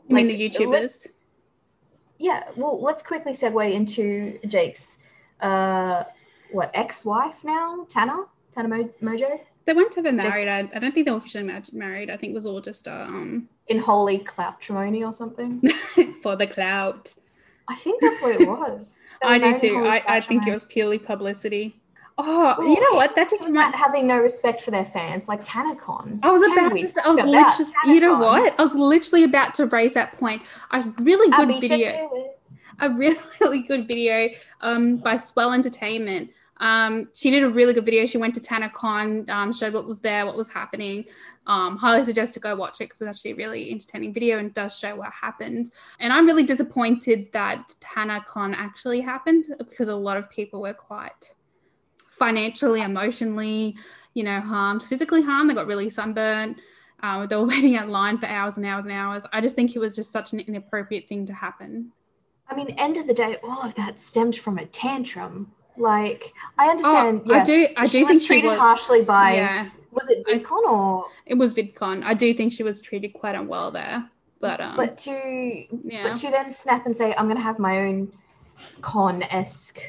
[0.09, 1.07] You mean the YouTubers?
[2.19, 4.99] Yeah, well, let's quickly segue into Jake's,
[5.41, 6.05] uh,
[6.53, 10.49] what ex-wife now, Tana, Tana Mo- Mojo, They weren't ever married.
[10.49, 12.11] I, I don't think they were officially ma- married.
[12.11, 15.63] I think it was all just um in holy cloutrimony or something.
[16.23, 17.13] for the clout.
[17.69, 19.07] I think that's what it was.
[19.23, 19.77] I do too.
[19.87, 21.81] I, I think it was purely publicity.
[22.17, 23.17] Oh, Well, you know what?
[23.17, 26.21] That just about having no respect for their fans, like TanaCon.
[26.23, 28.55] I was about to say, I was literally, you know what?
[28.59, 30.43] I was literally about to raise that point.
[30.71, 32.35] A really good video,
[32.81, 34.29] a really, really good video
[34.61, 36.31] um, by Swell Entertainment.
[36.65, 38.07] Um, she did a really good video.
[38.07, 41.05] She went to TanaCon, um, showed what was there, what was happening.
[41.47, 44.53] Um, highly suggest to go watch it because it's actually a really entertaining video and
[44.55, 45.71] does show what happened.
[46.01, 51.35] And I'm really disappointed that TanaCon actually happened because a lot of people were quite
[52.09, 53.77] financially, emotionally,
[54.15, 55.51] you know, harmed, physically harmed.
[55.51, 56.59] They got really sunburnt.
[57.03, 59.27] Um, they were waiting out line for hours and hours and hours.
[59.35, 61.93] I just think it was just such an inappropriate thing to happen.
[62.49, 65.53] I mean, end of the day, all of that stemmed from a tantrum.
[65.77, 67.23] Like, I understand.
[67.29, 69.35] Oh, I do- I she do was think she treated was- harshly by.
[69.35, 71.07] yeah, Was it VidCon or?
[71.27, 72.05] it was VidCon.
[72.05, 74.09] I do think she was treated quite unwell there.
[74.41, 77.79] But um, But to yeah, but to then snap and say, I'm gonna have my
[77.81, 78.13] own
[78.83, 79.81] con esque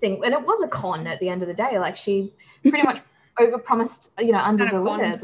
[0.00, 1.78] thing, and it was a con at the end of the day.
[1.78, 3.00] Like she pretty much
[3.38, 5.20] overpromised, you know, under delivered.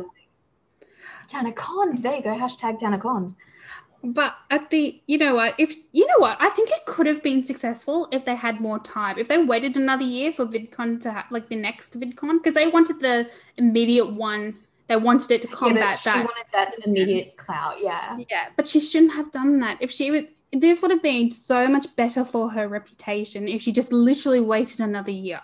[1.28, 2.02] TanaCon.
[2.02, 2.30] There you go.
[2.36, 3.34] Hashtag TanaCon.
[4.02, 5.54] But at the, you know what?
[5.58, 8.78] If you know what, I think it could have been successful if they had more
[8.78, 9.18] time.
[9.18, 12.68] If they waited another year for VidCon to ha- like the next VidCon, because they
[12.68, 14.56] wanted the immediate one.
[14.86, 16.16] They wanted it to Yeah, combat she that.
[16.24, 17.76] wanted that immediate clout.
[17.80, 18.18] Yeah.
[18.30, 19.76] Yeah, but she shouldn't have done that.
[19.80, 23.70] If she would, this would have been so much better for her reputation if she
[23.70, 25.40] just literally waited another year.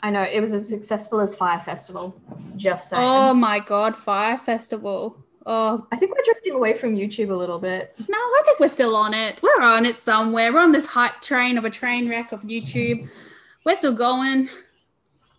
[0.00, 2.14] I know it was as successful as Fyre Festival.
[2.56, 3.02] Just saying.
[3.02, 5.16] Oh my god, Fyre Festival.
[5.48, 7.94] Oh I think we're drifting away from YouTube a little bit.
[8.08, 9.38] no, I think we're still on it.
[9.42, 10.52] We're on it somewhere.
[10.52, 13.08] We're on this hype train of a train wreck of YouTube.
[13.64, 14.48] We're still going.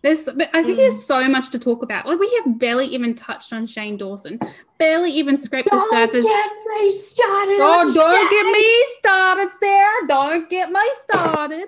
[0.00, 0.76] There's, but I think Mm.
[0.76, 2.06] there's so much to talk about.
[2.06, 4.38] Like we have barely even touched on Shane Dawson.
[4.78, 6.24] Barely even scraped the surface.
[6.24, 7.58] get me started.
[7.60, 8.30] Oh, don't Shane.
[8.30, 10.06] get me started, Sarah.
[10.06, 11.64] Don't get me started.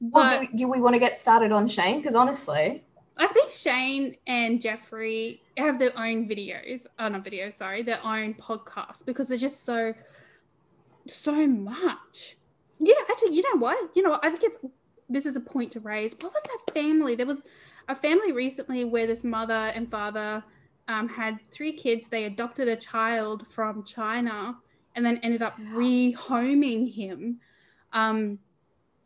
[0.00, 1.96] Well, do, we, do we want to get started on Shane?
[1.98, 2.84] Because honestly,
[3.16, 6.86] I think Shane and Jeffree have their own videos.
[6.98, 9.94] Oh, not videos, sorry, their own podcast because they're just so,
[11.06, 12.36] so much.
[12.78, 13.90] You know, actually, you know what?
[13.96, 14.24] You know what?
[14.24, 14.58] I think it's
[15.08, 16.14] this is a point to raise.
[16.20, 17.14] What was that family?
[17.14, 17.42] There was
[17.88, 20.42] a family recently where this mother and father
[20.88, 22.08] um, had three kids.
[22.08, 24.56] They adopted a child from China
[24.94, 27.40] and then ended up rehoming him
[27.92, 28.38] um,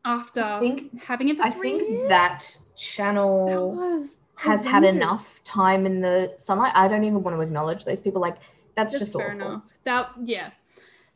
[0.05, 2.09] after think- having for I three think years.
[2.09, 6.73] that That channel was has had enough time in the sunlight.
[6.75, 8.21] I don't even want to acknowledge those people.
[8.23, 8.37] Like
[8.75, 9.41] that's, That's just fair awful.
[9.47, 9.63] enough.
[9.85, 10.51] That yeah,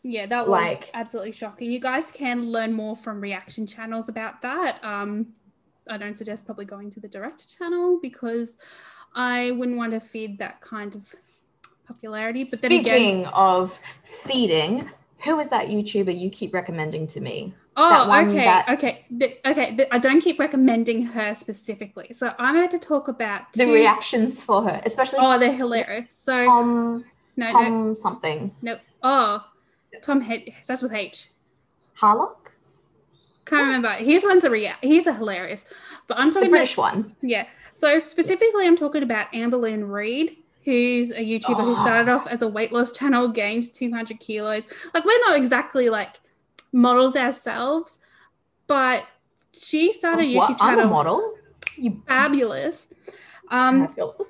[0.02, 1.70] yeah, that was Like- absolutely shocking.
[1.70, 4.82] You guys can learn more from reaction channels about that.
[4.84, 5.28] Um,
[5.88, 8.58] I don't suggest probably going to the direct channel because
[9.14, 11.14] I wouldn't want to feed that kind of
[11.86, 12.44] popularity.
[12.50, 14.90] But then again, Speaking of feeding,
[15.24, 17.54] who is that YouTuber you keep recommending to me?
[17.76, 19.76] Oh, okay, that- okay, th- okay.
[19.76, 24.42] th- I don't keep recommending her specifically, so I'm going to talk about The reactions
[24.42, 26.12] for her, especially Oh, they're hilarious.
[26.14, 27.04] So Tom
[27.36, 28.78] no, no, Tom something no.
[29.02, 29.44] Oh,
[30.02, 30.50] Tom H.
[30.62, 31.30] Starts with H.
[32.00, 32.50] Harlock,
[33.44, 33.90] Can't remember.
[33.90, 35.64] His one's a rea- He's a hilarious.
[36.08, 37.14] But I'm the talking British one.
[37.22, 37.46] yeah.
[37.74, 41.74] So specifically, I'm talking about Amberlynn Reed, who's a YouTuber who Oh.
[41.74, 44.68] started off as a weight loss channel, gained 200 kilos.
[44.92, 46.20] Like we're not exactly like
[46.74, 48.00] models ourselves,
[48.66, 49.04] but
[49.52, 50.50] she started a What?
[50.50, 51.34] YouTube I'm a model.
[51.76, 52.86] You Fabulous.
[53.50, 54.28] Um, fabulous.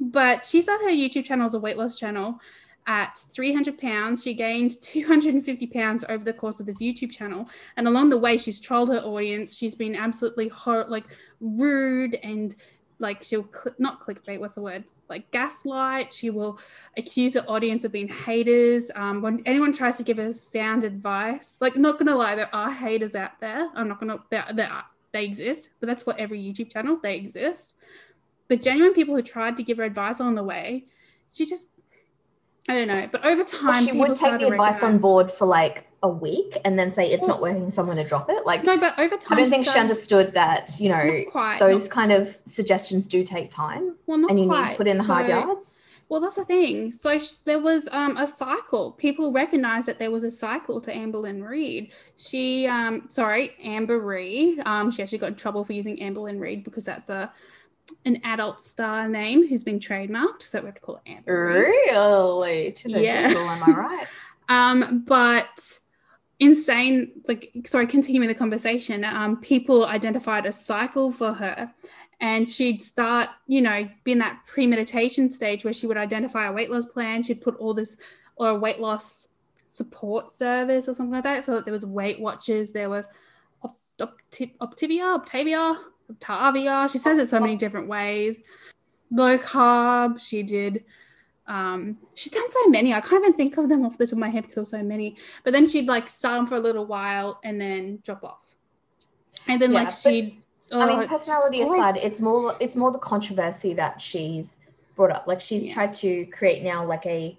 [0.00, 2.38] but she started her YouTube channel as a weight loss channel
[2.86, 4.22] at 300 pounds.
[4.22, 7.48] She gained 250 pounds over the course of this YouTube channel.
[7.76, 9.56] And along the way, she's trolled her audience.
[9.56, 11.04] She's been absolutely hor- like
[11.40, 12.54] rude and
[12.98, 14.38] like she'll cl- not clickbait.
[14.38, 14.84] What's the word?
[15.08, 16.12] Like gaslight.
[16.12, 16.58] She will
[16.96, 18.90] accuse her audience of being haters.
[18.94, 22.70] Um, when anyone tries to give her sound advice, like not gonna lie, there are
[22.70, 23.70] haters out there.
[23.74, 24.18] I'm not gonna.
[25.12, 27.76] They exist, but that's what every YouTube channel they exist
[28.48, 30.84] but genuine people who tried to give her advice on the way,
[31.32, 31.70] she just,
[32.68, 33.08] I don't know.
[33.10, 36.58] But over time, Well, she would take the advice on board for like a week
[36.64, 38.44] and then say it's Well- not working, so I'm going to drop it.
[38.44, 41.58] Like No, but over time, I don't think she understood that you know quite.
[41.58, 44.62] those not- kind of suggestions do take time, well, not and you quite.
[44.64, 45.82] need to put in the hard yards.
[46.08, 46.92] Well, that's the thing.
[46.92, 48.92] So sh- there was um, a cycle.
[48.92, 51.90] People recognized that there was a cycle to Amber Amberlynn Reed.
[52.16, 54.60] She, um, sorry, Amber Reed.
[54.64, 57.32] Um, she actually got in trouble for using Amber Amberlynn Reed because that's a
[58.04, 60.42] an adult star name who's been trademarked.
[60.42, 62.72] So we have to call it Amber Really?
[62.72, 63.28] To the Yeah.
[63.28, 64.06] Am I right?
[64.48, 65.78] Um, but
[66.38, 71.72] insane, like, sorry, continuing the conversation, um, people identified a cycle for her.
[72.20, 76.52] And she'd start, you know, be in that premeditation stage where she would identify a
[76.52, 77.22] weight loss plan.
[77.22, 77.98] She'd put all this,
[78.36, 79.28] or a weight loss
[79.68, 81.44] support service or something like that.
[81.44, 83.06] So that there was Weight Watchers, there was
[83.62, 85.78] Op- Opti- Optivia, Octavia,
[86.10, 86.88] Octavia.
[86.90, 88.42] She says it so many different ways.
[89.10, 90.20] Low carb.
[90.20, 90.84] She did
[91.48, 94.18] um she's done so many i can't even think of them off the top of
[94.18, 96.58] my head because there were so many but then she'd like start them for a
[96.60, 98.56] little while and then drop off
[99.46, 100.42] and then Yeah, like she'd
[100.72, 104.56] I oh, mean, personality just always- aside, it's more it's more the controversy that she's
[104.96, 105.28] brought up.
[105.28, 105.74] Like she's Yeah.
[105.74, 107.38] tried to create now like a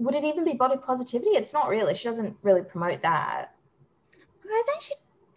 [0.00, 1.30] would it even be body positivity?
[1.30, 1.94] It's not really.
[1.94, 3.54] She doesn't really promote that.
[4.44, 4.94] i think she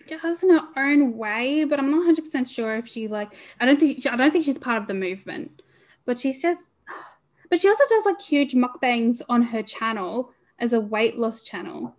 [0.08, 3.80] does in her own way but i'm not 100% sure if she like i don't
[3.80, 5.62] think i don't think she's part of the movement
[6.06, 6.72] but she's just
[7.50, 11.96] but she also does like huge mukbangs on her channel as a weight loss channel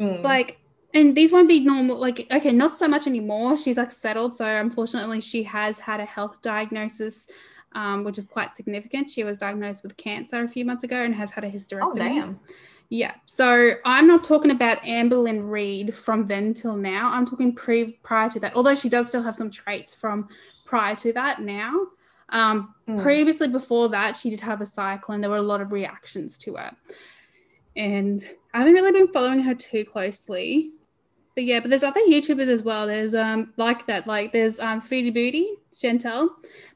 [0.00, 0.24] Mm.
[0.24, 0.58] like
[0.92, 4.44] and these won't be normal like okay not so much anymore she's like settled so
[4.44, 7.28] unfortunately she has had a health diagnosis
[7.76, 11.14] um, which is quite significant she was diagnosed with cancer a few months ago and
[11.14, 12.40] has had a hysterectomy oh damn.
[12.90, 17.10] Yeah so i'm not talking about amberlynn reed from then till now.
[17.12, 20.28] I'm talking pre prior to that although she does still have some traits from
[20.66, 21.72] prior to that now.
[22.30, 23.02] Um, Mm.
[23.02, 26.36] previously before that she did have a cycle and there were a lot of reactions
[26.38, 26.74] to it.
[27.76, 30.72] And i haven't really been following her too closely.
[31.34, 32.86] But yeah but there's other youtubers as well.
[32.86, 36.30] There's um like that like there's um Foodie Beauty Chantal.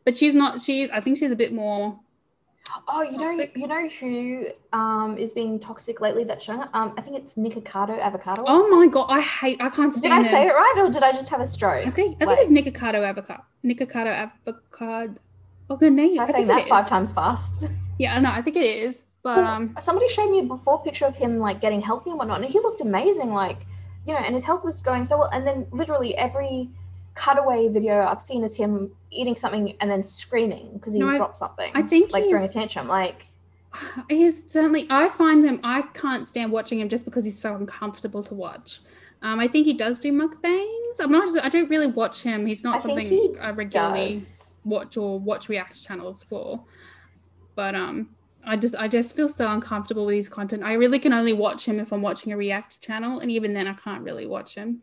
[0.04, 2.00] But she's not she i think she's a bit more
[2.86, 6.24] Oh, you know, you know who um is being toxic lately?
[6.24, 6.70] That's showing up.
[6.74, 8.44] Um, I think it's Nikocado Avocado.
[8.46, 11.02] oh my god i hate i can't did stand I say it right, or did
[11.02, 11.86] I just have a stroke?
[11.86, 15.14] i think i think it's nikocado avocado Nikocado avocado.
[15.70, 16.18] Oh, good name.
[16.18, 16.88] I saying think that five is.
[16.88, 17.62] times fast.
[17.98, 19.04] Yeah, no, I think it is.
[19.22, 22.40] But um, somebody showed me a before picture of him like getting healthy and whatnot,
[22.40, 23.32] and he looked amazing.
[23.32, 23.66] Like,
[24.06, 25.28] you know, and his health was going so well.
[25.32, 26.70] And then literally every
[27.18, 31.38] cutaway video I've seen is him eating something and then screaming because he's No, dropped
[31.38, 31.72] something.
[31.74, 32.88] I think like throwing a tantrum.
[32.88, 33.26] Like,
[34.08, 34.86] he's certainly.
[34.88, 35.60] I find him.
[35.64, 38.80] I can't stand watching him just because he's so uncomfortable to watch.
[39.20, 41.00] Um, I think he does do mukbangs.
[41.00, 41.44] I'm not.
[41.44, 42.46] I don't really watch him.
[42.46, 44.54] He's not I something I regularly does.
[44.64, 46.64] watch or watch react channels for.
[47.56, 48.10] But um,
[48.46, 50.62] I just I just feel so uncomfortable with his content.
[50.62, 53.66] I really can only watch him if I'm watching a react channel, and even then,
[53.66, 54.82] I can't really watch him.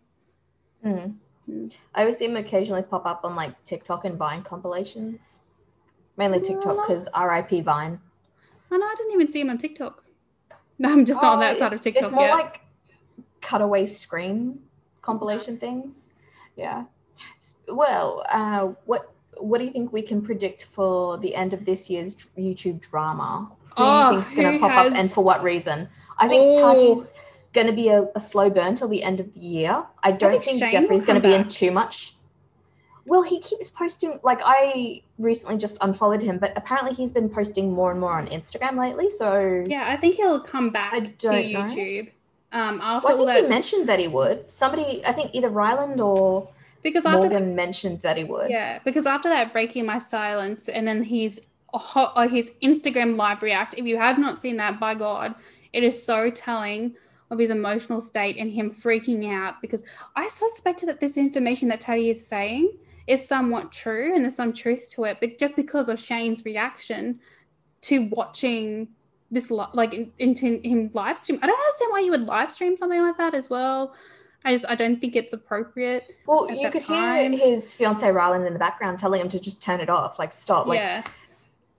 [0.85, 1.15] Mm.
[1.49, 1.71] Mm.
[1.93, 5.41] I always see him occasionally pop up on like TikTok and Vine compilations.
[6.17, 6.81] Mainly TikTok Aw.
[6.87, 7.99] because RIP Vine.
[8.71, 10.03] Oh no, I didn't even see him on TikTok.
[10.77, 12.33] No, I'm just not on Oh, that side of TikTok It's more yet.
[12.33, 12.59] like
[13.39, 14.59] cutaway screen
[15.01, 15.99] compilation things.
[16.57, 16.83] Yeah.
[17.69, 21.89] Well, uh, what what do you think we can predict for the end of this
[21.89, 23.49] year's YouTube drama?
[23.67, 25.87] Who Oh, do you think's going to pop has- up and for what reason?
[26.17, 26.95] I think Oh.
[26.95, 27.13] Tati's
[27.55, 29.83] going to be a, a slow burn till the end of the year.
[30.03, 32.13] I don't think think, Jeffree's going to be in too much.
[33.05, 34.19] Well, he keeps posting.
[34.23, 38.27] Like I recently just unfollowed him, but apparently he's been posting more and more on
[38.27, 39.09] Instagram lately.
[39.09, 41.33] So Yeah, I think he'll come back I to know.
[41.33, 42.09] YouTube.
[42.51, 44.51] Um, after Well, I think he mentioned that he would.
[44.51, 46.47] Somebody, I think either Ryland or
[46.83, 48.49] because after that, Morgan mentioned that he would.
[48.49, 51.41] yeah, because after that breaking my silence, and then his
[51.73, 53.73] hot, uh, his Instagram live react.
[53.77, 55.35] If you have not seen that, by God,
[55.73, 56.95] it is so telling
[57.31, 59.83] of his emotional state and him freaking out because
[60.15, 62.71] I suspected that this information that Tati is saying
[63.07, 67.19] is somewhat true and there's some truth to it, but just because of Shane's reaction
[67.81, 68.89] to watching
[69.31, 71.39] this like in- into him live stream.
[71.41, 73.95] I don't understand why you would live stream something like that as well.
[74.43, 76.05] I just I don't think it's appropriate.
[76.27, 79.61] Well, you could time- hear his fiance Ryland in the background telling him to just
[79.61, 80.67] turn it off, like stop.
[80.67, 81.03] Like yeah.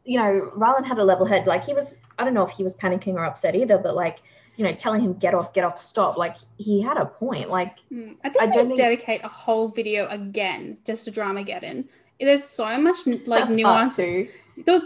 [0.04, 1.46] you know, Ryland had a level head.
[1.46, 4.22] Like he was, I don't know if he was panicking or upset either, but like
[4.56, 6.16] you know, telling him get off, get off, stop.
[6.16, 7.50] Like he had a point.
[7.50, 11.84] Like Mm, I think I don't think- dedicate a whole video again just to Dramageddon.
[12.18, 13.96] There's so much like nuance.
[13.96, 14.28] two.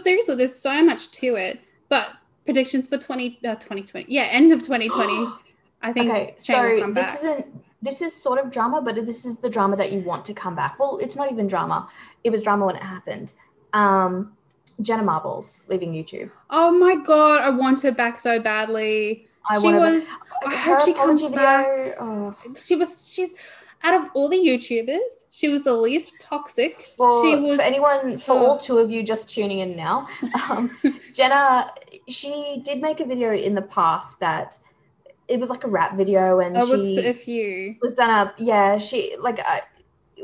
[0.03, 1.61] Seriously, there's so much to it.
[1.87, 2.09] But
[2.45, 5.27] predictions for 20, uh, 2020, yeah, end of 2020.
[5.83, 7.45] I think Okay, so this isn't.
[7.83, 10.55] This is sort of drama, but this is the drama that you want to come
[10.55, 10.77] back.
[10.77, 11.89] Well, it's not even drama.
[12.23, 13.33] It was drama when it happened.
[13.73, 14.33] Um,
[14.81, 16.29] Jenna Marbles leaving YouTube.
[16.51, 19.27] Oh my god, I want her back so badly.
[19.49, 19.79] I she back.
[19.79, 20.07] was.
[20.45, 21.65] I her hope she comes back.
[21.67, 22.35] video, oh.
[22.63, 23.09] She was.
[23.11, 23.33] She's
[23.83, 26.77] out of all the YouTubers, she was the least toxic.
[26.95, 27.55] For, she was.
[27.57, 28.37] for anyone, for Oh.
[28.45, 30.07] all two of you just tuning in now,
[30.51, 30.69] um,
[31.13, 31.73] Jenna,
[32.07, 34.55] she did make a video in the past that
[35.27, 37.75] it was like a rap video, and Oh, she it's a few.
[37.81, 38.35] was done up.
[38.37, 39.39] Yeah, she like.
[39.39, 39.61] Uh,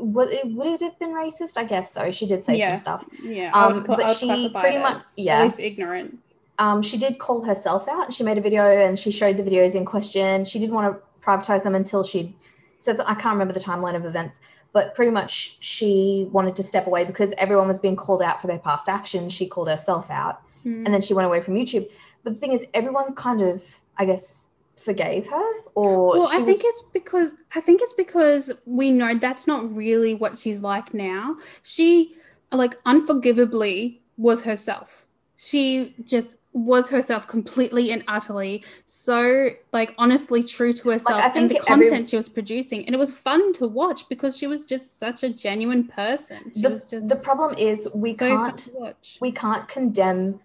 [0.00, 1.56] would it, would it have been racist?
[1.58, 2.12] I guess so.
[2.12, 2.76] She did say Yeah.
[2.76, 3.04] some stuff.
[3.20, 5.38] Yeah, I Um, would, but I she pretty much- yeah.
[5.38, 6.20] at least ignorant.
[6.58, 8.06] Um, she did call herself out.
[8.06, 10.44] and She made a video and she showed the videos in question.
[10.44, 12.34] She didn't want to privatize them until she
[12.80, 14.38] says I can't remember the timeline of events,
[14.72, 18.46] but pretty much she wanted to step away because everyone was being called out for
[18.46, 19.32] their past actions.
[19.32, 20.84] She called herself out, Mm.
[20.84, 21.88] and then she went away from YouTube.
[22.24, 23.62] But the thing is, everyone kind of,
[23.96, 28.52] I guess, forgave her, or Well, I was, think it's because I think it's because
[28.64, 31.36] we know that's not really what she's like now.
[31.62, 32.14] She
[32.52, 35.06] like unforgivably was herself.
[35.40, 41.48] She just was herself completely and utterly so like honestly true to herself I and
[41.48, 42.84] the think every- content she was producing.
[42.86, 46.50] And it was fun to watch because she was just such a genuine person.
[46.52, 49.18] She the, was just the problem is we so can't watch.
[49.20, 50.40] we can't condemn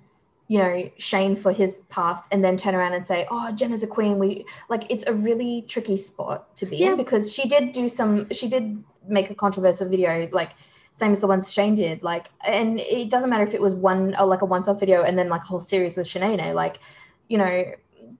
[0.47, 3.87] you know shane for his past and then turn around and say oh jenna's a
[3.87, 4.19] queen.
[4.19, 6.91] We like it's a really tricky spot to be Yeah.
[6.91, 10.51] in because she did do some she did make a controversial video like
[10.95, 14.15] same as the ones shane did like and it doesn't matter if it was one
[14.19, 16.79] or like a once off video and then like a whole series with Shananay, like
[17.29, 17.65] you know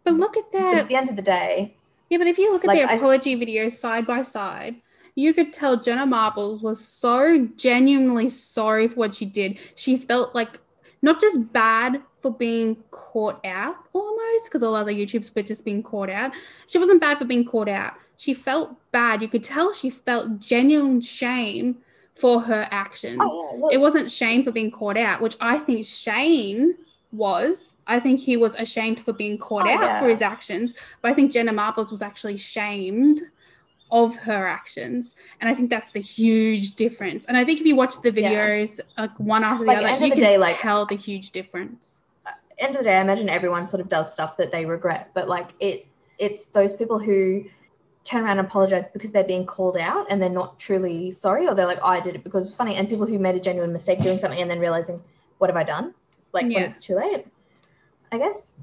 [0.03, 1.75] but look at that at the end of the day
[2.09, 4.75] Yeah, but if you look at Like, their I- apology videos side by side,
[5.15, 9.59] you could tell Jenna Marbles was so genuinely sorry for what she did.
[9.75, 10.59] She felt like
[11.01, 15.84] not just bad for being caught out almost, because all other YouTubers were just being
[15.84, 16.32] caught out.
[16.67, 17.93] She wasn't bad for being caught out.
[18.17, 19.21] She felt bad.
[19.21, 21.78] You could tell she felt genuine shame
[22.16, 25.86] for her actions oh, yeah, it wasn't Shane for being caught out, which I think
[25.86, 26.76] Shane
[27.11, 27.76] was.
[27.88, 31.14] I think he was ashamed for being caught Oh, out for his actions, but I
[31.14, 33.22] think Jenna Marbles was actually shamed
[33.91, 37.26] of her actions, and I think that's the huge difference.
[37.26, 38.32] And I think if you watch the Yeah.
[38.32, 41.32] videos like one after the Like, other, you the can day, like- tell the huge
[41.32, 42.01] difference.
[42.26, 45.09] Uh, end of the day, I imagine everyone sort of does stuff that they regret,
[45.14, 45.86] but like it,
[46.18, 47.43] it's those people who
[48.04, 51.56] turn around and apologize because they're being called out and they're not truly sorry, or
[51.56, 52.76] they're like, oh, I did it because it's funny.
[52.76, 55.01] And people who made a genuine mistake doing something and then realizing,
[55.38, 55.93] what have I done?
[56.34, 56.62] Like Yeah.
[56.62, 57.26] when it's too late.
[58.12, 58.58] I guess.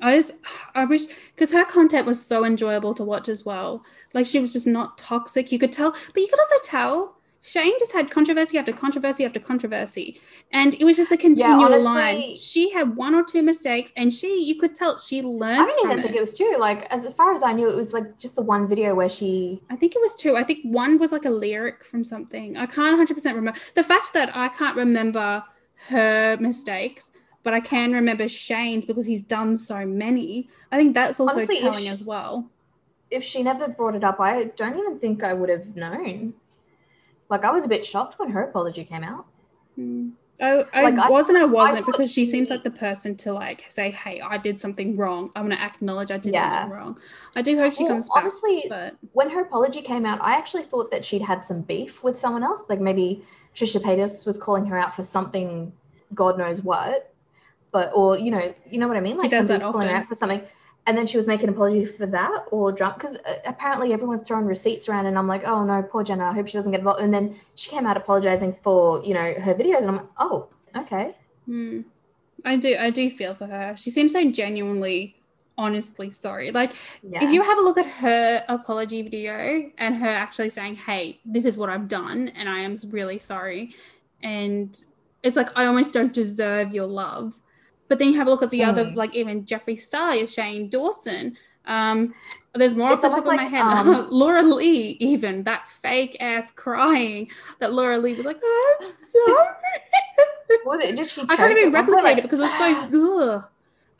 [0.00, 0.34] I just,
[0.74, 1.02] I wish,
[1.34, 3.82] because her content was so enjoyable to watch as well.
[4.14, 5.50] Like she was just not toxic.
[5.50, 7.15] You could tell, but you could also tell
[7.46, 10.20] Shane just had controversy after controversy after controversy,
[10.50, 12.34] and it was just a continual honestly- line.
[12.34, 15.60] She had one or two mistakes, and she, you could tell, she learned.
[15.62, 16.56] I don't even think it was two.
[16.58, 19.62] Like as far as I knew, it was like just the one video where she
[19.70, 20.36] I think it was two.
[20.36, 22.56] I think one was like a lyric from something.
[22.56, 23.60] I can't 100% remember.
[23.76, 25.44] The fact that I can't remember
[25.88, 27.12] her mistakes,
[27.44, 30.48] but I can remember Shane's because he's done so many.
[30.72, 32.50] I think that's also Honestly, telling she- as well.
[33.12, 36.34] if she never brought it up, I don't even think I would have known.
[37.28, 39.26] Like I was a bit shocked when her apology came out.
[39.78, 40.12] Mm.
[40.38, 43.16] I, I Like, I- wasn't, I wasn't thought because she, she- seems like the person
[43.16, 45.30] to like say, "Hey, I did something wrong.
[45.34, 46.60] I'm gonna acknowledge I did Yeah.
[46.62, 46.98] something wrong."
[47.34, 50.36] I do hope she Well, comes back, honestly, but when her apology came out, I
[50.36, 52.64] actually thought that she'd had some beef with someone else.
[52.68, 53.24] Like maybe
[53.54, 55.72] Trisha Paytas was calling her out for something,
[56.14, 57.12] God knows what,
[57.72, 59.16] but or you know, you know what I mean.
[59.16, 60.42] Like was calling her out for something,
[60.86, 64.46] and then she was making an apology for that or drunk because apparently everyone's throwing
[64.46, 66.24] receipts around, and I'm like, oh no, poor Jenna.
[66.26, 67.00] I hope she doesn't get involved.
[67.00, 70.48] And then she came out apologizing for you know her videos, and I'm like, oh,
[70.76, 71.14] okay.
[71.46, 71.80] Hmm.
[72.44, 73.74] I do, I do feel for her.
[73.76, 75.16] She seems so genuinely,
[75.58, 76.52] honestly sorry.
[76.52, 77.24] Like Yeah.
[77.24, 81.44] if you have a look at her apology video and her actually saying, "Hey, this
[81.44, 83.74] is what I've done, and I am really sorry,"
[84.22, 84.78] and
[85.24, 87.40] it's like I almost don't deserve your love.
[87.88, 88.94] But then you have a look at the other, Hmm.
[88.96, 91.36] like even Jeffree Star, Shane Dawson.
[91.66, 92.14] Um,
[92.54, 93.62] there's more It's off the top of almost my head.
[93.86, 97.28] um, Laura Lee, even that fake ass crying
[97.60, 98.36] that Laura Lee was like,
[98.80, 99.48] "I'm sorry."
[100.64, 100.94] Was it?
[100.96, 101.22] Did she?
[101.28, 101.88] I can't even at one point?
[101.88, 103.30] replicate Like- it because it was so.
[103.34, 103.44] Ugh.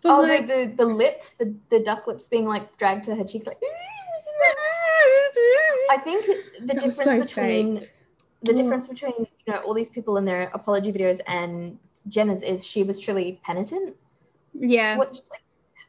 [0.03, 3.15] But oh, like, the, the the lips, the the duck lips being like dragged to
[3.17, 3.59] her cheeks, like.
[5.91, 7.75] I think the That difference so between
[8.43, 8.57] the Ugh.
[8.57, 11.79] difference between you know all these people in their apology videos and
[12.09, 13.97] Jenna's is she was truly penitent.
[14.55, 15.43] yeah, What like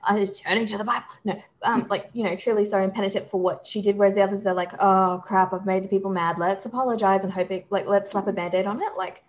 [0.04, 1.06] I'm turning to the Bible.
[1.26, 3.98] No, um, like you know, truly sorry and penitent for what she did.
[3.98, 6.38] Whereas the others, they're like, oh crap, I've made the people mad.
[6.40, 8.94] Let's apologize and hope it like let's slap a band-aid on it.
[8.98, 9.24] Like,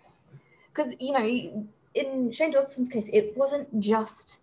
[0.73, 4.39] because you know, in Shane Dawson's case, it wasn't just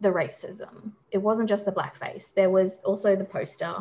[0.00, 0.92] the racism.
[1.10, 2.34] It wasn't just the blackface.
[2.34, 3.74] There was also the poster.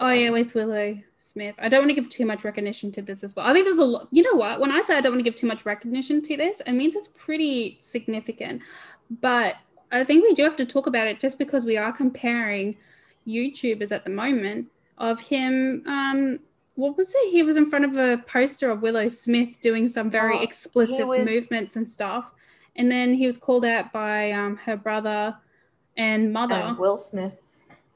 [0.00, 1.54] Oh yeah, with Willow Smith.
[1.58, 3.46] I don't want to give too much recognition to this as well.
[3.46, 4.08] I think there's a lot.
[4.10, 4.60] You know what?
[4.60, 6.94] When I say I don't want to give too much recognition to this, it means
[6.94, 8.62] it's pretty significant.
[9.20, 9.56] But
[9.92, 12.76] I think we do have to talk about it just because we are comparing
[13.26, 14.66] YouTubers at the moment
[14.98, 15.82] of him.
[15.86, 16.40] Um,
[16.74, 17.30] what was it?
[17.32, 21.06] He was in front of a poster of Willow Smith doing some very Oh, explicit
[21.06, 22.30] was- movements and stuff,
[22.76, 25.36] and then he was called out by um, her brother
[25.96, 26.54] and mother.
[26.54, 27.34] And Will Smith.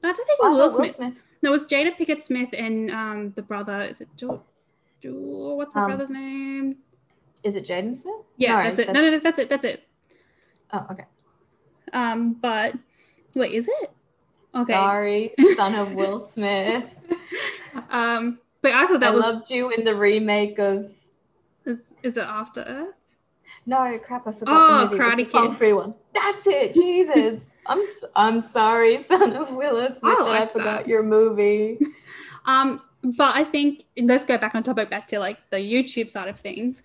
[0.03, 1.23] I don't think it was Will thought Will Smith.
[1.43, 3.83] No, it was Jada Pinkett Smith and um the brother.
[3.83, 4.41] Is it George?
[5.05, 6.77] What's the Um, brother's name?
[7.43, 8.15] Is it Jaden Smith?
[8.37, 8.93] Yeah, no, that's it.
[8.93, 9.49] No, no, no, that's it.
[9.49, 9.83] That's it.
[10.73, 11.05] Oh, okay.
[11.93, 12.75] Um, but
[13.35, 13.91] wait, is it?
[14.55, 14.73] Okay.
[14.73, 16.95] Sorry, son of Will Smith.
[17.91, 20.91] Um, but I thought that I was loved you in the remake of.
[21.65, 22.95] is, is it After Earth?
[23.67, 24.27] No, crap!
[24.27, 24.99] I forgot Oh, the movie.
[25.03, 25.57] Karate the Kid.
[25.57, 25.95] Fu one.
[26.15, 26.75] That's it.
[26.75, 27.83] Jesus, I'm
[28.17, 29.99] I'm sorry, son of Willis.
[29.99, 30.17] Smith.
[30.19, 31.79] I I forgot your movie.
[32.45, 36.27] Um, but I think let's go back on topic back to like the YouTube side
[36.27, 36.83] of things.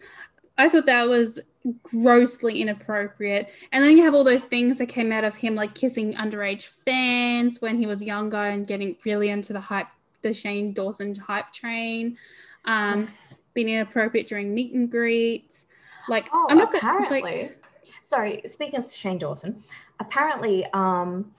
[0.55, 1.39] I thought that was
[1.82, 3.49] grossly inappropriate.
[3.71, 6.67] And then you have all those things that came out of him like kissing underage
[6.86, 9.88] fans when he was younger and getting really into the hype,
[10.21, 12.17] the Shane Dawson hype train.
[12.65, 13.07] Um,
[13.55, 15.65] being inappropriate during meet and greets.
[16.07, 17.21] Like Oh, I'm not gonna apparently.
[17.21, 17.63] like
[18.01, 19.63] Sorry, speaking of Shane Dawson,
[20.00, 21.32] apparently, um,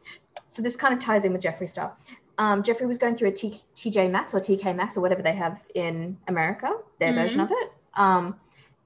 [0.48, 1.94] so this kind of ties in with Jeffree Star.
[2.38, 5.34] Um, Jeffree was going through a T- TJ Maxx or TK Maxx or whatever they
[5.34, 7.72] have in America, their version of it.
[7.94, 8.36] Um,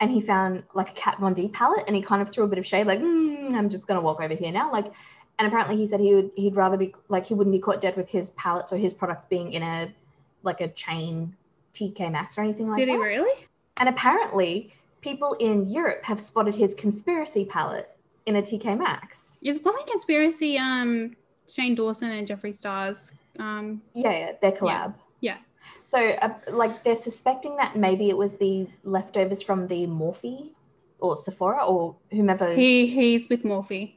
[0.01, 2.49] and he found like a Kat Von D palette, and he kind of threw a
[2.49, 4.93] bit of shade, like, mm, "I'm just gonna walk over here now." Like,
[5.39, 7.97] and apparently he said he would he'd rather be like he wouldn't be caught dead
[7.97, 9.95] with his palettes or his products being in a
[10.43, 11.37] like a chain
[11.73, 12.93] TK Maxx or anything like did that.
[12.93, 13.47] Did he really?
[13.77, 17.97] And apparently, people in Europe have spotted his conspiracy palette
[18.27, 19.32] in a TK Maxx.
[19.43, 21.17] Is wasn't conspiracy um
[21.53, 24.95] Shane Dawson and Jeffree Stars um Yeah, yeah, their collab.
[25.21, 25.39] yeah.
[25.83, 30.51] So, uh, like, they're suspecting that maybe it was the leftovers from the Morphe
[30.99, 32.53] or Sephora or whomever.
[32.55, 33.95] he he's with Morphe.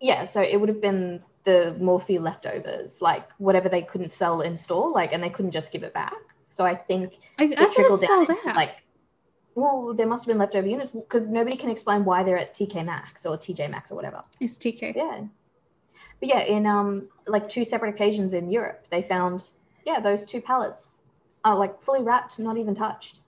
[0.00, 4.56] yeah, so it would have been the Morphe leftovers, like whatever they couldn't sell in
[4.56, 6.14] store, like, and they couldn't just give it back.
[6.48, 8.81] So I think I, it trickled down, like,
[9.54, 12.84] well, there must have been leftover units because nobody can explain why they're at TK
[12.84, 14.22] Maxx or TJ Maxx or whatever.
[14.40, 14.94] it's TK.
[14.96, 15.24] Yeah.
[16.20, 19.44] But yeah, in um like two separate occasions in Europe, they found
[19.84, 20.98] Yeah, those two pallets
[21.44, 23.18] are like fully wrapped, not even touched.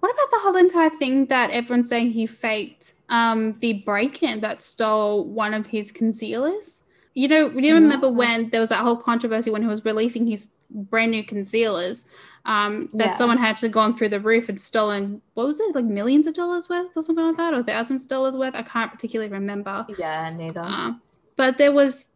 [0.00, 4.60] What about the whole entire thing that everyone's saying he faked um, the break-in that
[4.60, 6.82] stole one of his concealers?
[7.14, 8.12] You know, do you remember No.
[8.12, 12.04] when there was that whole controversy when he was releasing his brand new concealers?
[12.46, 13.14] Um, that Yeah.
[13.16, 16.34] someone had actually gone through the roof and stolen what was it, like millions of
[16.34, 18.54] dollars worth or something like that, or thousands of dollars worth?
[18.54, 19.86] I can't particularly remember.
[19.98, 20.60] Yeah, neither.
[20.60, 21.02] Um,
[21.36, 22.06] but there was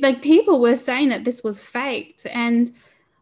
[0.00, 2.70] like people were saying that this was faked, and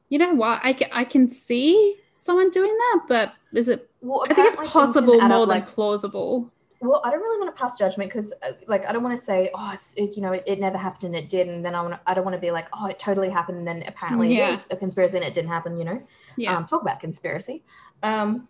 [0.08, 0.60] you know what?
[0.62, 3.90] I can, I can see someone doing that, but is it?
[4.00, 6.52] well, I think it's possible more up, than plausible.
[6.86, 8.32] Well, I don't really want to pass judgment because,
[8.66, 11.14] like, I don't want to say, oh, it's, it, you know, it, it never happened
[11.14, 12.98] and it did, and then I want, I don't want to be like, oh, it
[12.98, 14.50] totally happened, and then apparently Yeah.
[14.50, 16.02] it is a conspiracy and it didn't happen, you know.
[16.36, 17.62] Yeah, Um, talk about conspiracy.
[18.02, 18.48] Um,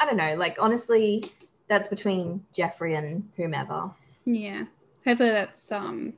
[0.00, 0.34] I don't know.
[0.36, 1.24] Like, honestly,
[1.68, 3.90] that's between Jeffree and whomever.
[4.24, 4.64] yeah.
[5.04, 6.14] Hopefully that's um.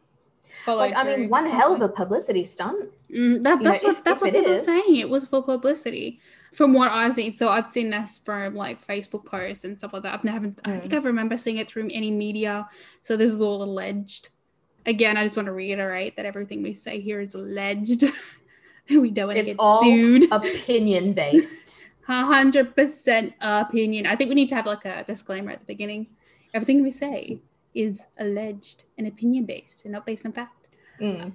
[0.65, 2.91] Followed Like, I mean, one hell of a publicity stunt.
[3.11, 4.65] Mm, that, you know, that's what if- that's if what it people is.
[4.65, 4.97] saying.
[4.97, 6.21] It was for publicity,
[6.57, 7.37] from what I've seen.
[7.37, 10.15] So I've seen this from like Facebook posts and stuff like that.
[10.15, 10.81] I've never, I Mm.
[10.81, 12.67] think I remember seeing it through any media.
[13.05, 14.31] So this is all alleged.
[14.87, 18.05] Again, I just want to reiterate that everything we say here is alleged.
[18.89, 20.29] we don't want to It's get all sued.
[20.33, 21.85] Opinion based.
[22.07, 24.07] Hundred percent opinion.
[24.07, 26.07] I think we need to have like a disclaimer at the beginning.
[26.55, 27.41] Everything we say
[27.75, 30.69] is alleged and opinion based and not based on fact.
[31.03, 31.35] Mm.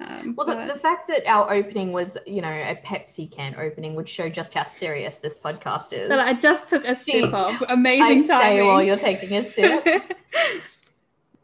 [0.00, 3.54] Um, Well, the, but- the fact that our opening was, you know, a Pepsi can
[3.58, 6.08] opening would show just how serious this podcast is.
[6.08, 7.62] that I just took a See, sip of.
[7.68, 8.66] I Amazing say timing.
[8.66, 9.84] while you're taking a sip.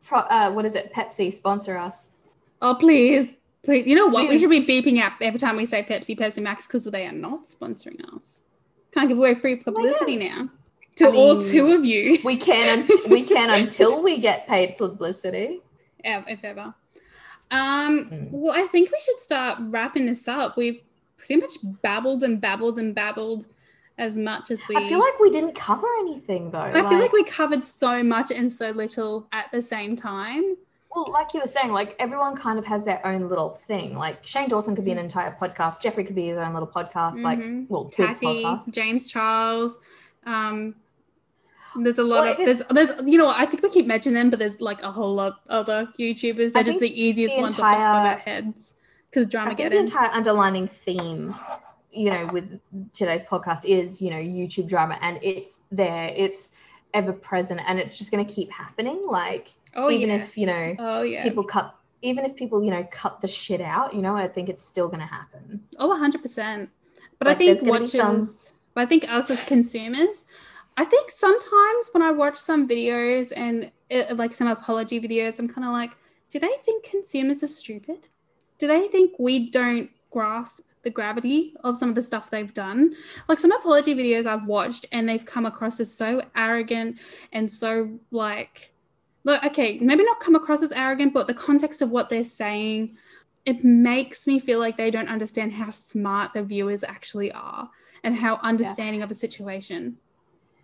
[0.06, 0.92] Pro, uh, what is it?
[0.94, 2.10] Pepsi sponsor us.
[2.62, 3.34] oh please,
[3.64, 3.86] please.
[3.86, 4.28] You know what?
[4.28, 7.12] We should be beeping out every time we say Pepsi, Pepsi Max because they are
[7.12, 8.42] not sponsoring us.
[8.92, 10.48] Can't give away free publicity now
[10.96, 12.18] to I all two of you.
[12.24, 15.60] We can un- we can until we get paid publicity.
[16.04, 16.72] ev- if ever.
[17.50, 18.30] Um, Mm.
[18.32, 20.56] well, I think we should start wrapping this up.
[20.56, 20.80] We've
[21.16, 23.46] pretty much babbled and babbled and babbled
[23.98, 24.76] as much as we.
[24.76, 26.58] I feel like we didn't cover anything though.
[26.58, 30.56] I feel like we covered so much and so little at the same time.
[30.94, 33.94] well, like you were saying, like everyone kind of has their own little thing.
[33.98, 35.82] Like Shane Dawson could be an entire podcast.
[35.82, 37.22] Jeffree could be his own little podcast.
[37.22, 37.68] Like, Mhm.
[37.68, 38.70] well, big Tati, podcast.
[38.70, 39.78] James Charles.
[40.24, 40.74] Um,
[41.84, 44.30] there's a lot Well, of there's there's you know I think we keep mentioning them,
[44.30, 46.52] but there's like a whole lot other YouTubers.
[46.52, 48.74] They're I just the easiest the ones off the top of our heads
[49.10, 49.52] because drama.
[49.52, 51.34] I think the entire underlining theme,
[51.90, 52.60] you know, with
[52.92, 56.52] today's podcast is, you know, YouTube drama, and it's there, it's
[56.94, 59.02] ever present, and it's just going to keep happening.
[59.06, 60.16] Like, oh even yeah.
[60.16, 61.22] if you know oh yeah.
[61.22, 64.48] people cut, even if people, you know, cut the shit out, you know, I think
[64.48, 65.62] it's still going to happen.
[65.78, 66.68] Oh, 100%.
[67.18, 70.26] But Like, I think watchers, some- but I think us as consumers,
[70.76, 75.48] I think sometimes when I watch some videos and uh, like some apology videos, I'm
[75.48, 75.92] kind of like,
[76.28, 78.08] do they think consumers are stupid?
[78.58, 82.94] Do they think we don't grasp the gravity of some of the stuff they've done?
[83.28, 86.98] Like some apology videos I've watched and they've come across as so arrogant
[87.32, 88.72] and so like,
[89.24, 92.96] look, okay, maybe not come across as arrogant, but the context of what they're saying
[93.46, 97.70] it makes me feel like they don't understand how smart the viewers actually are
[98.02, 99.96] and how understanding of a situation.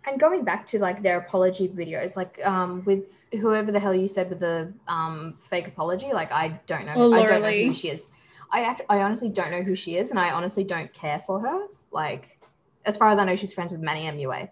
[0.05, 4.07] And going back to like their apology videos, like um, with whoever the hell you
[4.07, 7.73] said with the um, fake apology, like I don't know, Oh, I don't know who
[7.73, 8.11] she is.
[8.51, 11.39] I act- I honestly don't know who she is, and I honestly don't care for
[11.39, 11.67] her.
[11.91, 12.37] Like,
[12.85, 14.49] as far as I know, she's friends with Manny MUA,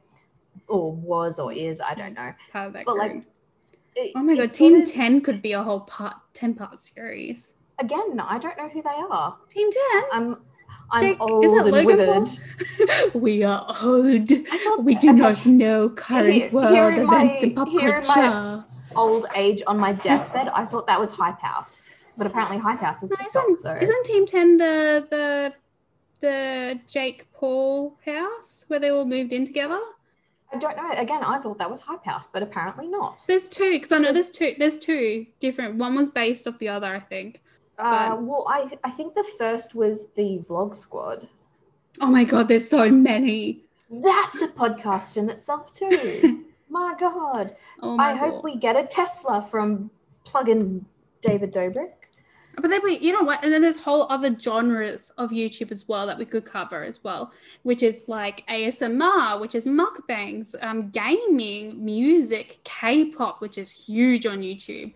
[0.68, 2.34] or was or is, I don't know.
[2.52, 3.14] Part of that But, group.
[3.16, 3.24] like,
[3.96, 7.56] It- oh my god, Team of- 10 could be a whole part 10 part series.
[7.78, 9.38] Again, I don't know who they are.
[9.50, 10.04] Team 10?
[10.14, 10.38] I'm
[10.92, 12.30] I'm Jake, old is it and Logan withered.
[13.14, 14.28] We are old.
[14.30, 17.80] Thought- We do okay, not know current Here- world here my- events and pop here
[18.00, 18.66] in my- culture.
[18.96, 20.50] old age on my deathbed.
[20.50, 23.44] I thought that was Hype House, but apparently Hype House is No, TikTok.
[23.46, 25.54] isn't, So isn't Team 10 the the
[26.22, 29.80] the Jake Paul house where they all moved in together?
[30.54, 30.92] I don't know.
[30.98, 33.24] Again, I thought that was Hype House, but apparently not.
[33.26, 34.54] There's two because I know there's two.
[34.60, 35.76] There's two different.
[35.76, 37.42] One was based off the other, I think.
[37.78, 41.28] Uh, well, I I think the first was the Vlog Squad.
[42.00, 43.64] Oh my god, there's so many.
[43.90, 46.46] That's a podcast in itself too.
[46.70, 48.44] my God, Oh my I hope God.
[48.44, 49.92] we get a Tesla from
[50.24, 50.86] plug-in
[51.22, 51.92] David Dobrik.
[52.58, 53.44] But then we, you know what?
[53.44, 57.02] And then there's whole other genres of YouTube as well that we could cover as
[57.04, 57.32] well,
[57.64, 64.40] which is like ASMR, which is mukbangs, um, gaming, music, K-pop, which is huge on
[64.40, 64.94] YouTube.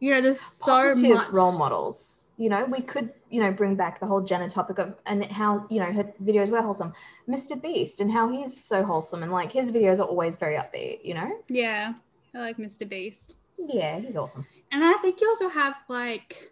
[0.00, 1.32] You know, there's so Positive much.
[1.32, 2.24] role models.
[2.38, 5.66] You know, we could, you know, bring back the whole Jenna topic of and how,
[5.70, 6.92] you know, her videos were wholesome.
[7.26, 7.60] Mr.
[7.60, 11.14] Beast and how he's so wholesome and like his videos are always very upbeat, you
[11.14, 11.38] know?
[11.48, 11.92] Yeah,
[12.34, 12.86] I like Mr.
[12.86, 13.34] Beast.
[13.58, 14.46] Yeah, he's awesome.
[14.70, 16.50] And I think you also have like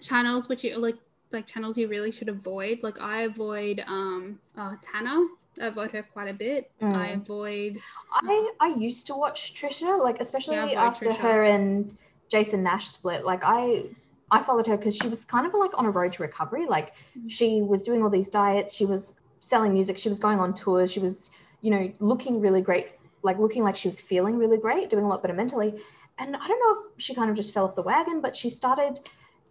[0.00, 0.96] channels which are like
[1.32, 2.80] like channels you really should avoid.
[2.82, 5.26] Like I avoid um uh, Tana.
[5.60, 6.70] I avoid her quite a bit.
[6.82, 6.94] Mm.
[6.94, 7.78] I avoid.
[8.12, 11.16] I I used to watch Trisha, like especially Yeah, after Trisha.
[11.18, 11.96] her and
[12.28, 13.24] Jason Nash split.
[13.24, 13.84] Like I
[14.30, 16.66] I followed her because she was kind of like on a road to recovery.
[16.66, 17.30] Like Mm.
[17.30, 20.90] she was doing all these diets, she was selling music, she was going on tours,
[20.90, 22.88] she was you know looking really great,
[23.22, 25.74] like looking like she was feeling really great, doing a lot better mentally.
[26.18, 28.48] And I don't know if she kind of just fell off the wagon, but she
[28.50, 29.00] started.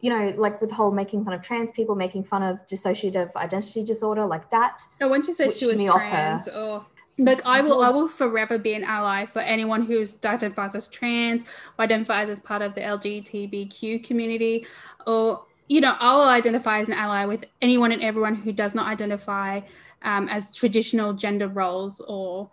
[0.01, 3.33] You know, like with the whole making fun of trans people, making fun of dissociative
[3.37, 4.81] identity disorder, like that.
[4.99, 6.09] Oh, when she said she was me off her.
[6.09, 6.85] trans, oh,
[7.17, 11.45] like I will, I will forever be an ally for anyone who's identifies as trans
[11.77, 14.65] or identifies as part of the LGBTQ community,
[15.05, 18.75] or you know, I will identify as an ally with anyone and everyone who does
[18.75, 19.61] not identify
[20.01, 22.49] um, as traditional gender roles or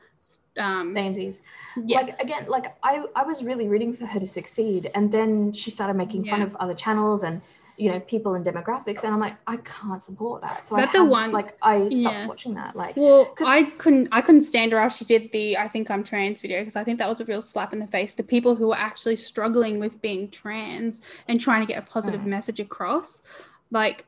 [0.59, 1.41] um, Samesies.
[1.85, 2.01] yeah.
[2.01, 5.71] like again like I, I was really rooting for her to succeed and then she
[5.71, 7.41] started making fun of other channels and
[7.81, 10.93] you know people and demographics and i'm like i can't support that so That i
[10.93, 12.26] the one- like i stopped yeah.
[12.26, 15.66] watching that like well I couldn't I couldn't stand her after she did the I
[15.68, 18.14] think I'm trans video because I think that was a real slap in the face
[18.16, 22.20] to people who are actually struggling with being trans and trying to get a positive
[22.20, 22.26] Mm.
[22.37, 23.22] message across.
[23.70, 24.05] Like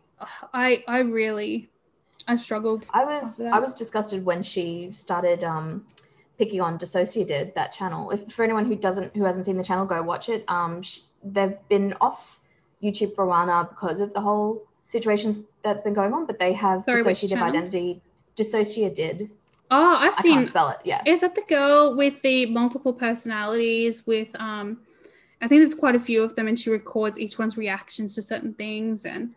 [0.53, 1.71] I I really
[2.29, 2.87] I struggled.
[2.93, 5.85] i was i was disgusted when she started um
[6.39, 9.87] picking on DissociaDID that channel if for anyone who doesn't who hasn't seen the channel
[9.87, 12.39] go watch it um sh- they've been off
[12.83, 16.39] youtube for a while now because of the whole situations that's been going on but
[16.39, 18.01] they have Sorry, dissociative identity
[18.37, 19.31] DissociaDID
[19.75, 22.93] Oh, I've i seen can't spell it yeah is that the girl with the multiple
[22.93, 24.79] personalities with um
[25.41, 28.23] I think there's quite a few of them and she records each one's reactions to
[28.23, 29.35] certain things and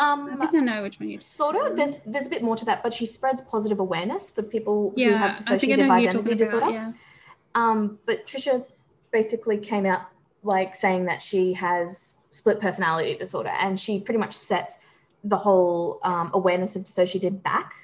[0.00, 1.76] um, I think I know which one you Sort of.
[1.76, 5.02] There's there's a bit more to that, but she spreads positive awareness for people who
[5.02, 6.66] Yeah, have I think I know who you're identity talking disorder.
[6.66, 6.72] about.
[6.72, 6.92] Yeah.
[7.54, 8.64] Um, but Trisha
[9.12, 10.06] basically came out
[10.42, 14.78] like saying that she has split personality disorder, and she pretty much set
[15.24, 17.74] the whole um, awareness of dissociative back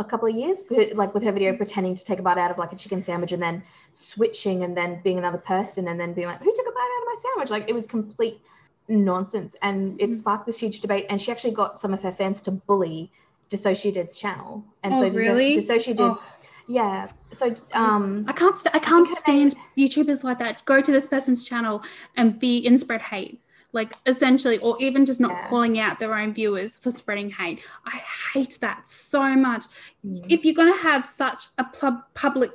[0.00, 0.60] a couple of years,
[0.94, 3.30] like with her video pretending to take a bite out of like a chicken sandwich
[3.30, 3.62] and then
[3.92, 7.02] switching and then being another person and then being like, who took a bite out
[7.02, 7.50] of my sandwich?
[7.50, 8.40] Like it was complete
[8.88, 10.14] nonsense and it Mhm.
[10.14, 13.10] sparked this huge debate and she actually got some of her fans to bully
[13.50, 15.54] DissociaDID's channel and Oh, so really?
[15.54, 16.20] dissociated Oh.
[16.66, 20.64] yeah so um I can't st- I can't stand YouTubers like that.
[20.64, 21.82] Go to this person's channel
[22.16, 23.40] and be and spread hate.
[23.74, 25.48] Like essentially, or even just not Yeah.
[25.48, 27.60] calling out their own viewers for spreading hate.
[27.84, 28.00] I
[28.32, 29.64] hate that so much.
[30.06, 32.52] mm, If you're gonna have such a pub- public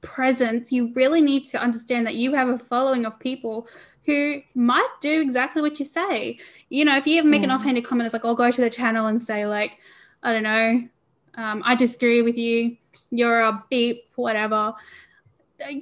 [0.00, 3.68] presence, you really need to understand that you have a following of people
[4.06, 6.38] who might do exactly what you say.
[6.70, 8.70] You know, if you ever make an offhanded comment, it's like, I'll go to the
[8.70, 9.78] channel and say, like,
[10.24, 10.88] I don't know,
[11.36, 12.76] um, I disagree with you.
[13.10, 14.74] You're a beep, whatever.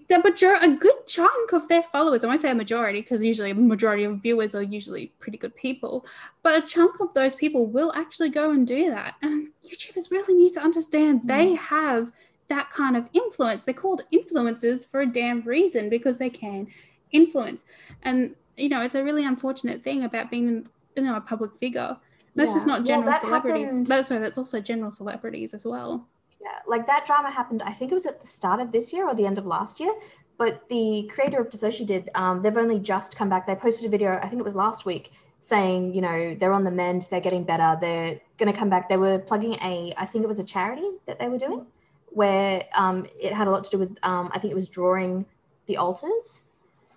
[0.09, 3.51] The major- a good chunk of their followers, I won't say a majority because usually
[3.51, 6.07] a majority of viewers are usually pretty good people,
[6.43, 9.15] but a chunk of those people will actually go and do that.
[9.23, 11.27] And YouTubers really need to understand mm.
[11.29, 12.13] they have
[12.49, 13.63] that kind of influence.
[13.63, 16.67] They're called influencers for a damn reason because they can
[17.13, 17.65] influence.
[18.03, 21.97] And, you know, it's a really unfortunate thing about being, you know, a public figure.
[22.35, 23.71] That's just not general that celebrities.
[23.71, 26.07] happened- But sorry, that's also general celebrities as well.
[26.41, 27.63] Yeah, like that drama happened.
[27.63, 29.79] I think it was at the start of this year or the end of last
[29.79, 29.93] year.
[30.39, 33.47] But the creator of DissociaDID, um, they've only just come back.
[33.47, 35.13] They posted a video, I think it was last week,
[35.43, 38.89] saying you know they're on the mend, they're getting better, they're gonna come back.
[38.89, 41.67] They were plugging a, I think it was a charity that they were doing,
[42.07, 45.27] where um, it had a lot to do with, um, I think it was drawing
[45.67, 46.47] the altars,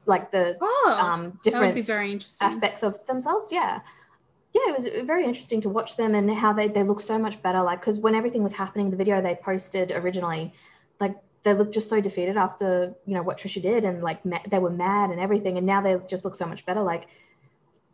[0.05, 1.77] like the Oh, um, different
[2.41, 3.51] aspects of themselves.
[3.51, 3.81] Yeah.
[4.53, 7.41] Yeah, it was very interesting to watch them and how they, they look so much
[7.41, 7.61] better.
[7.63, 10.53] Like, because when everything was happening, the video they posted originally,
[10.99, 14.43] like, they looked just so defeated after, you know, what Trisha did and, like, ma-
[14.47, 15.57] they were mad and everything.
[15.57, 16.81] And now they just look so much better.
[16.81, 17.07] Like,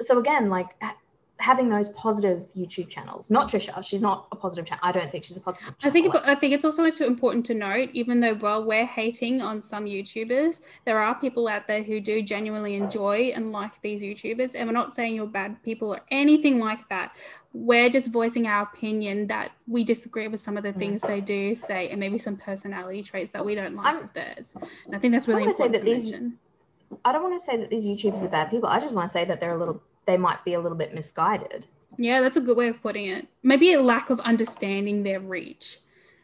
[0.02, 0.76] so again, like,
[1.40, 4.82] having those positive YouTube channels, not Trisha, she's not a positive channel.
[4.84, 7.54] I don't think she's a positive I think I think it's also too important to
[7.54, 12.02] note, even though while we're hating on some YouTubers, there are people out there who
[12.02, 16.02] do genuinely enjoy and like these YouTubers, and we're not saying you're bad people or
[16.12, 17.16] anything like that.
[17.54, 20.78] We're just voicing our opinion that we disagree with some of the Mm.
[20.78, 24.14] things they do say, and maybe some personality traits that we don't like I'm- of
[24.14, 24.58] theirs.
[24.86, 26.38] And I think that's really important to these- mention.
[27.06, 28.68] I don't want to say that these YouTubers are bad people.
[28.68, 30.94] I just want to say that they're a little, they might be a little bit
[30.94, 31.66] misguided.
[31.98, 33.28] Yeah, that's a good way of putting it.
[33.44, 35.80] Maybe a lack of understanding their reach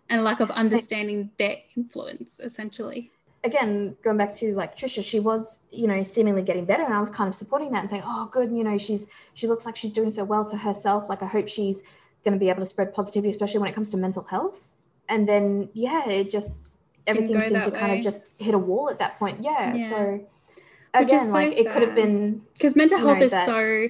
[0.09, 3.11] and lack of understanding their influence, essentially.
[3.43, 7.01] again, going back to like Trisha, she was, you know, seemingly getting better, and I
[7.05, 9.03] was kind of supporting that and saying, "Oh, good, you know, she's
[9.39, 11.01] she looks like she's doing so well for herself.
[11.11, 11.77] Like, I hope she's
[12.23, 14.59] going to be able to spread positivity, especially when it comes to mental health."
[15.13, 18.89] And then, yeah, it just everything seemed to that kind of just hit a wall
[18.89, 19.37] at that point.
[19.43, 19.89] Yeah, Yeah.
[19.91, 19.99] so
[21.01, 23.87] again, so like it could have been, because mental you health know, is that- so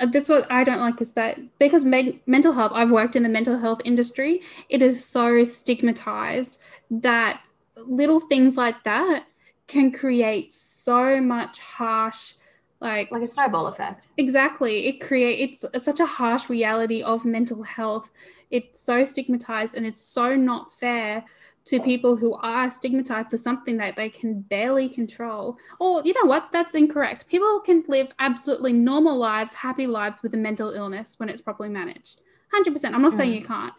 [0.00, 3.22] uh, that's what I don't like is that because me- mental health, I've worked in
[3.22, 6.58] the mental health industry, it is so stigmatized
[6.90, 7.40] that
[7.76, 9.24] little things like that
[9.66, 12.34] can create so much harsh
[12.80, 14.06] like like a snowball effect.
[14.18, 14.86] Exactly.
[14.86, 18.10] It creates it's such a harsh reality of mental health.
[18.50, 21.24] It's so stigmatized and it's so not fair
[21.68, 25.58] to people who are stigmatized for something that they can barely control.
[25.78, 27.28] Or, you know what, that's incorrect.
[27.28, 31.68] People can live absolutely normal lives, happy lives with a mental illness when it's properly
[31.68, 32.20] managed.
[32.54, 32.94] 100%.
[32.94, 33.16] I'm not mm.
[33.16, 33.74] saying you can't.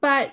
[0.00, 0.32] But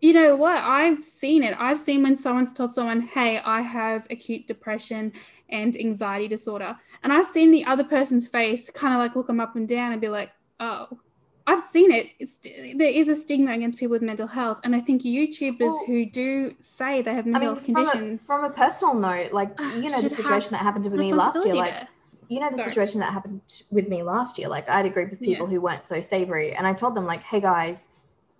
[0.00, 0.56] you know what?
[0.56, 1.56] I've seen it.
[1.58, 5.12] I've seen when someone's told someone, hey, I have acute depression
[5.48, 6.76] and anxiety disorder.
[7.02, 9.92] And I've seen the other person's face kind of like look them up and down
[9.92, 10.30] and be like,
[10.60, 11.00] oh,
[11.48, 12.10] I've seen it.
[12.18, 15.84] It's there is a stigma against people with mental health, and I think YouTubers well,
[15.86, 18.26] who do say they have mental I mean, health conditions.
[18.26, 21.14] From a, from a, personal note, like you know the situation that happened with me
[21.14, 21.88] last year, like there.
[22.28, 22.68] you know the Sorry.
[22.68, 24.48] situation that happened with me last year.
[24.48, 25.52] Like I had a group of people yeah.
[25.52, 27.90] who weren't so savory, and I told them like, "Hey guys,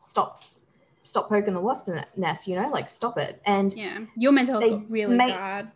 [0.00, 0.42] stop,
[1.04, 2.48] stop poking the wasp nest.
[2.48, 5.70] You know, like stop it." And yeah, your mental health really may, bad.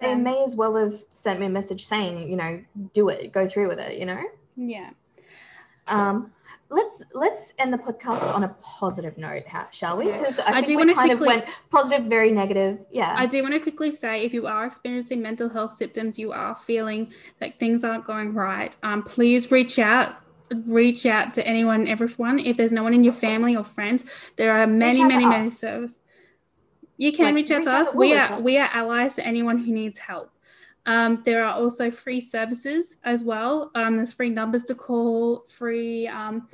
[0.00, 2.62] They may as well have sent me a message saying, you know,
[2.94, 3.98] do it, go through with it.
[3.98, 4.22] You know.
[4.56, 4.90] Yeah.
[5.88, 6.30] Um,
[6.70, 9.42] let's let's end the podcast on a positive note,
[9.72, 10.10] shall we?
[10.10, 12.78] Because I, I, do we kind quickly, of went positive, very negative.
[12.90, 13.12] Yeah.
[13.16, 16.54] I do want to quickly say, if you are experiencing mental health symptoms, you are
[16.54, 20.16] feeling like things aren't going right, um, please reach out.
[20.66, 22.40] Reach out to anyone, everyone.
[22.40, 24.04] If there's no one in your family or friends,
[24.34, 26.00] there are many, many, many services.
[26.96, 27.90] You can like, reach out reach to out us.
[27.90, 30.32] To we are we are allies to anyone who needs help.
[30.86, 33.70] Um, there are also free services as well.
[33.74, 36.48] Um, there's free numbers to call, free, um,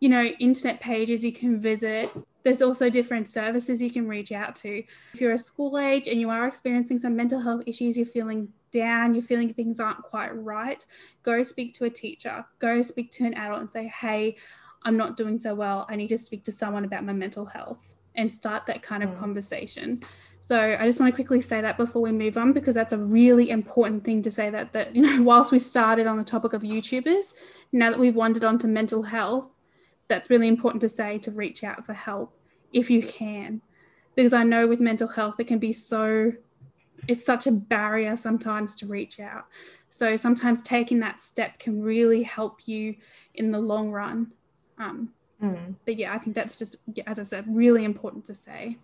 [0.00, 2.10] you know, internet pages you can visit.
[2.42, 4.82] There's also different services you can reach out to.
[5.12, 8.48] If you're a school age and you are experiencing some mental health issues, you're feeling
[8.70, 10.84] down, you're feeling things aren't quite right,
[11.22, 14.36] go speak to a teacher, go speak to an adult and say, hey,
[14.82, 15.86] I'm not doing so well.
[15.88, 19.10] I need to speak to someone about my mental health and start that kind of
[19.10, 19.18] mm.
[19.18, 20.02] conversation.
[20.46, 22.98] So I just want to quickly say that before we move on because that's a
[22.98, 26.52] really important thing to say that that you know whilst we started on the topic
[26.52, 27.32] of YouTubers,
[27.72, 29.46] now that we've wandered onto mental health,
[30.08, 32.36] that's really important to say to reach out for help
[32.74, 33.62] if you can.
[34.16, 36.32] Because I know with mental health it can be so
[37.08, 39.46] it's such a barrier sometimes to reach out.
[39.90, 42.96] So sometimes taking that step can really help you
[43.34, 44.32] in the long run.
[44.76, 45.08] Um,
[45.42, 45.74] mm.
[45.86, 46.76] But yeah, I think that's just,
[47.06, 48.76] as I said, really important to say.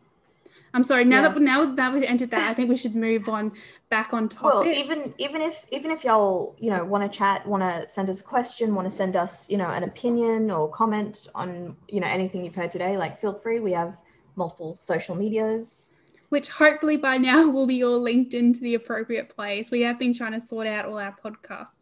[0.73, 1.05] I'm sorry.
[1.05, 1.29] Now yeah.
[1.29, 3.53] that now that we've entered that, I think we should move on
[3.89, 4.45] back on topic.
[4.45, 8.09] Well, even even if even if y'all you know want to chat, want to send
[8.09, 12.01] us a question, want to send us you know an opinion or comment on you
[12.01, 13.59] know anything you've heard today, like feel free.
[13.59, 13.99] We have
[14.37, 15.91] multiple social medias.
[16.29, 19.73] Which hopefully by now will be all linked into the appropriate place.
[19.73, 21.77] We have been trying to sort out all our podcast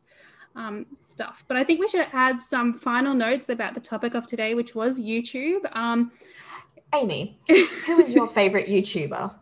[0.57, 4.27] um, stuff, but I think we should add some final notes about the topic of
[4.27, 5.61] today, which was YouTube.
[5.77, 6.13] Um,
[6.95, 9.35] Amy, who is your favorite YouTuber?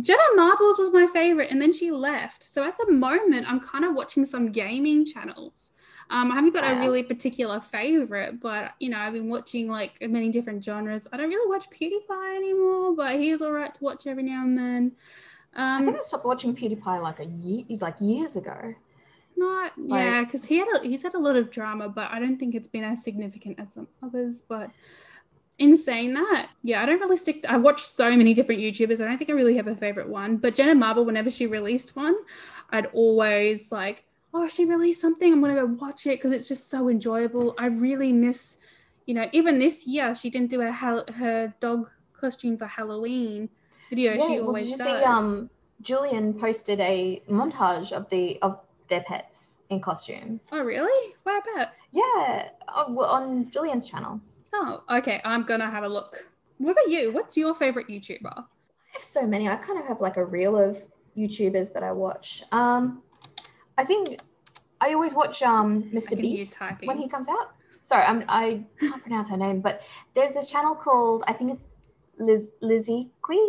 [0.00, 2.42] Jenna Marbles was my favorite, and then she left.
[2.42, 5.72] So at the moment, I'm kind of watching some gaming channels.
[6.10, 9.92] Um, I haven't got a really particular favorite, but you know, I've been watching like
[10.02, 11.08] many different genres.
[11.12, 14.58] I don't really watch PewDiePie anymore, but he's all right to watch every now and
[14.58, 14.92] then.
[15.56, 18.74] Um, I think I stopped watching PewDiePie like a year, like years ago.
[19.36, 22.18] Not like, yeah, because he had a, he's had a lot of drama, but I
[22.18, 24.42] don't think it's been as significant as some others.
[24.46, 24.70] But
[25.58, 27.42] in saying that, yeah, I don't really stick.
[27.42, 29.00] To, I watch so many different YouTubers.
[29.00, 30.36] I don't think I really have a favorite one.
[30.36, 32.16] But Jenna Marble, whenever she released one,
[32.70, 35.32] I'd always like, oh, she released something.
[35.32, 37.54] I'm gonna go watch it because it's just so enjoyable.
[37.56, 38.58] I really miss,
[39.06, 41.88] you know, even this year she didn't do her her dog
[42.18, 43.48] costume for Halloween
[43.90, 44.14] video.
[44.14, 44.86] Yeah, she well, always did you does.
[44.86, 45.50] See, um,
[45.82, 50.48] Julien posted a montage of the of their pets in costumes.
[50.52, 51.14] Oh, really?
[51.22, 51.82] Where pets?
[51.92, 54.20] Yeah, oh, on Julien's channel.
[54.56, 55.20] Oh, okay.
[55.24, 56.28] I'm gonna have a look.
[56.58, 57.10] What about you?
[57.10, 58.36] What's your favorite YouTuber?
[58.36, 59.48] I have so many.
[59.48, 60.80] I kind of have like a reel of
[61.16, 62.44] YouTubers that I watch.
[62.52, 63.02] Um,
[63.76, 64.20] I think
[64.80, 66.16] I always watch um Mr.
[66.16, 67.54] Beast when he comes out.
[67.82, 69.82] Sorry, I'm I can't pronounce her name, but
[70.14, 71.74] there's this channel called I think it's
[72.16, 73.44] Liz Liziqi,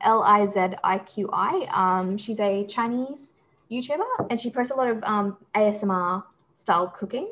[0.00, 1.68] L I Z I Q I.
[1.72, 3.34] Um, she's a Chinese
[3.70, 6.24] YouTuber, and she posts a lot of um ASMR
[6.54, 7.28] style cooking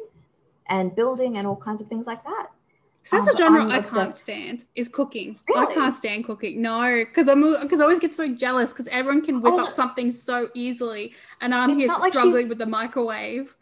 [0.69, 2.47] and building and all kinds of things like that
[3.11, 5.39] that's um, a genre I can't stand is cooking.
[5.49, 5.67] Really?
[5.67, 6.61] I can't stand cooking.
[6.61, 9.73] No, because I'm because I always get so jealous because everyone can whip oh, up
[9.73, 13.55] something so easily, and I'm here struggling like with the microwave.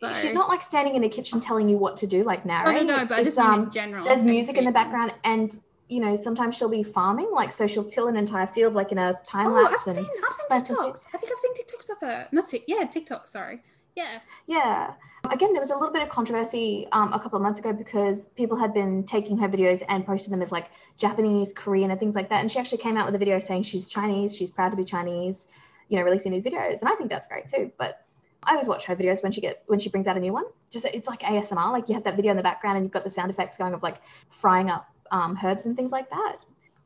[0.00, 2.88] So she's not like standing in the kitchen telling you what to do, like narrating.
[2.88, 4.06] Oh, no, no, but I just um, in general.
[4.06, 5.54] There's music in the background, and
[5.88, 8.98] you know sometimes she'll be farming, like so she'll till an entire field, like in
[8.98, 9.86] a time lapse.
[9.86, 11.06] Oh, I've seen, I've seen TikToks.
[11.12, 12.28] I think I've seen TikToks of her.
[12.32, 13.28] Not t- yeah, TikTok.
[13.28, 13.60] Sorry.
[14.00, 14.18] Yeah.
[14.46, 14.94] Yeah.
[15.30, 18.20] Again, there was a little bit of controversy um, a couple of months ago because
[18.34, 22.14] people had been taking her videos and posting them as like Japanese, Korean, and things
[22.14, 22.40] like that.
[22.40, 24.84] And she actually came out with a video saying she's Chinese, she's proud to be
[24.84, 25.46] Chinese,
[25.88, 26.80] you know, releasing these videos.
[26.80, 27.70] And I think that's great too.
[27.76, 28.06] But
[28.42, 30.44] I always watch her videos when she get when she brings out a new one.
[30.70, 33.04] Just it's like ASMR, like you have that video in the background and you've got
[33.04, 33.98] the sound effects going of like
[34.30, 36.36] frying up um, herbs and things like that.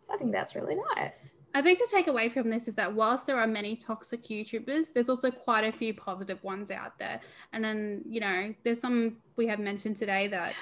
[0.03, 1.34] So I think that's really nice.
[1.55, 4.93] I think to take away from this is that whilst there are many toxic YouTubers,
[4.93, 7.21] there's also quite a few positive ones out there.
[7.53, 10.53] And then, you know, there's some we have mentioned today that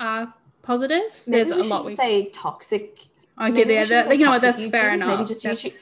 [0.00, 1.02] are positive.
[1.26, 2.98] Maybe there's a lot we say toxic.
[3.40, 5.18] okay, yeah, that, you know what, that's fair YouTubers, enough.
[5.20, 5.74] Maybe just YouTube,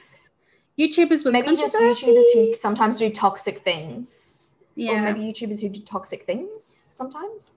[0.77, 5.69] YouTubers with maybe just YouTubers who sometimes do toxic things, yeah, or maybe YouTubers who
[5.69, 7.53] do toxic things sometimes.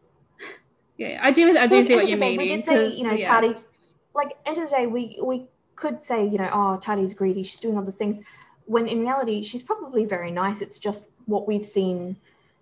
[0.97, 2.39] yeah, I do, I do see what day, meaning.
[2.39, 3.26] We did say, you know, yeah.
[3.26, 3.55] Tati,
[4.14, 5.47] like end of the day, we we
[5.81, 8.20] could say, you know, oh, Tati's greedy, she's doing all the things,
[8.66, 10.61] when in reality, she's probably very nice.
[10.61, 12.16] It's just what we've seen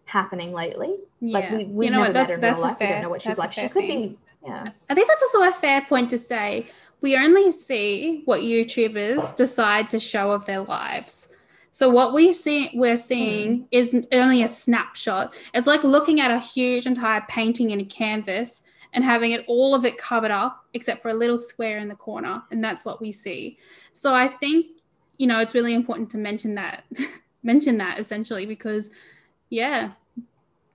[0.05, 0.97] happening lately.
[1.21, 1.57] Like Yeah.
[1.57, 2.15] we we you know never what?
[2.15, 2.93] met That's her in real that's a we fair.
[2.95, 3.53] don't know what she's like.
[3.53, 4.09] She could thing.
[4.09, 4.69] be, yeah.
[4.89, 6.69] I think that's also a fair point to say.
[7.01, 11.29] We only see what YouTubers decide to show of their lives.
[11.73, 13.65] So what we see we're seeing hmm.
[13.71, 15.35] is only a snapshot.
[15.53, 18.63] It's like looking at a huge entire painting in a canvas
[18.97, 21.95] and having it all of it covered up except for a little square in the
[21.95, 23.59] corner and that's what we see.
[23.93, 24.67] So I think
[25.19, 26.85] you know it's really important to mention that
[27.45, 28.91] mention that essentially because
[29.51, 29.93] yeah,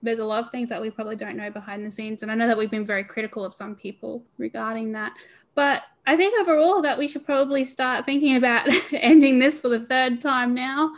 [0.02, 2.22] there's a lot of things that we probably don't know behind the scenes.
[2.22, 5.12] And I know that we've been very critical of some people regarding that.
[5.54, 9.80] But I think overall that we should probably start thinking about ending this for the
[9.80, 10.92] third time now.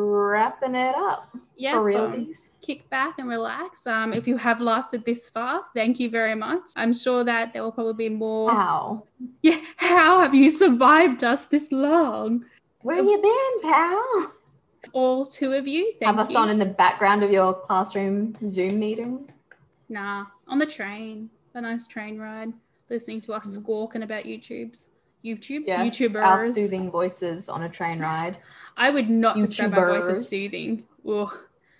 [0.00, 1.72] Wrapping it up Yeah.
[1.72, 2.48] for realsies.
[2.60, 3.86] kick back and relax.
[3.86, 6.64] Um, if you have lasted this far, thank you very much.
[6.76, 8.46] I'm sure that there will probably be more.
[8.48, 9.04] Wow.
[9.42, 12.44] Yeah, how have you survived us this long?
[12.82, 14.32] Where you been, pal?
[14.92, 15.92] All two of you.
[16.00, 16.36] Thank Have us you.
[16.36, 19.30] on in the background of your classroom Zoom meeting.
[19.88, 21.30] Nah, on the train.
[21.54, 22.52] A nice train ride.
[22.90, 23.60] Listening to us Mhm.
[23.62, 24.86] squawking about YouTubes.
[25.24, 25.64] YouTubes?
[25.66, 26.22] Yes, YouTubers.
[26.24, 28.36] our soothing voices on a train ride.
[28.76, 30.84] I would not describe our voice as soothing.
[31.08, 31.32] Ugh.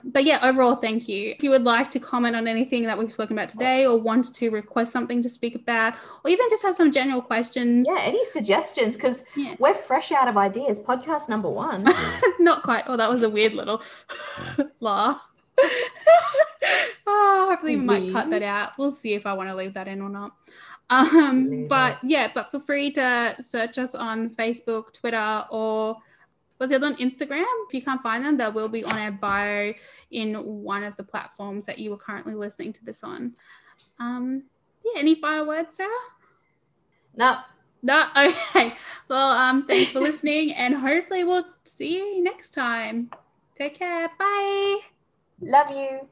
[0.04, 1.30] But yeah, overall, thank you.
[1.30, 4.32] If you would like to comment on anything that we've spoken about today or want
[4.36, 5.94] to request something to speak about,
[6.24, 8.94] or even just have some general questions, Yeah, any suggestions?
[8.94, 9.56] Because Yeah.
[9.58, 10.78] we're fresh out of ideas.
[10.78, 11.88] Podcast number one.
[12.38, 12.84] not quite.
[12.86, 13.82] Oh, that was a weird little
[14.80, 15.28] laugh.
[17.06, 18.72] oh, hopefully we might cut that out.
[18.78, 20.32] We'll see if I want to leave that in or not.
[20.88, 25.96] Um, but yeah, but feel free to search us on Facebook, Twitter, or
[26.58, 27.44] was it on Instagram?
[27.68, 29.74] If you can't find them, they will be on our bio
[30.10, 33.34] in one of the platforms that you are currently listening to this on.
[33.98, 34.44] Um,
[34.84, 35.90] yeah, any final words, Sarah?
[37.14, 37.38] no,
[37.82, 38.74] No, okay.
[39.08, 43.10] Well, um, thanks for listening, and hopefully we'll see you next time.
[43.56, 44.08] Take care.
[44.18, 44.78] Bye.
[45.40, 46.08] love you.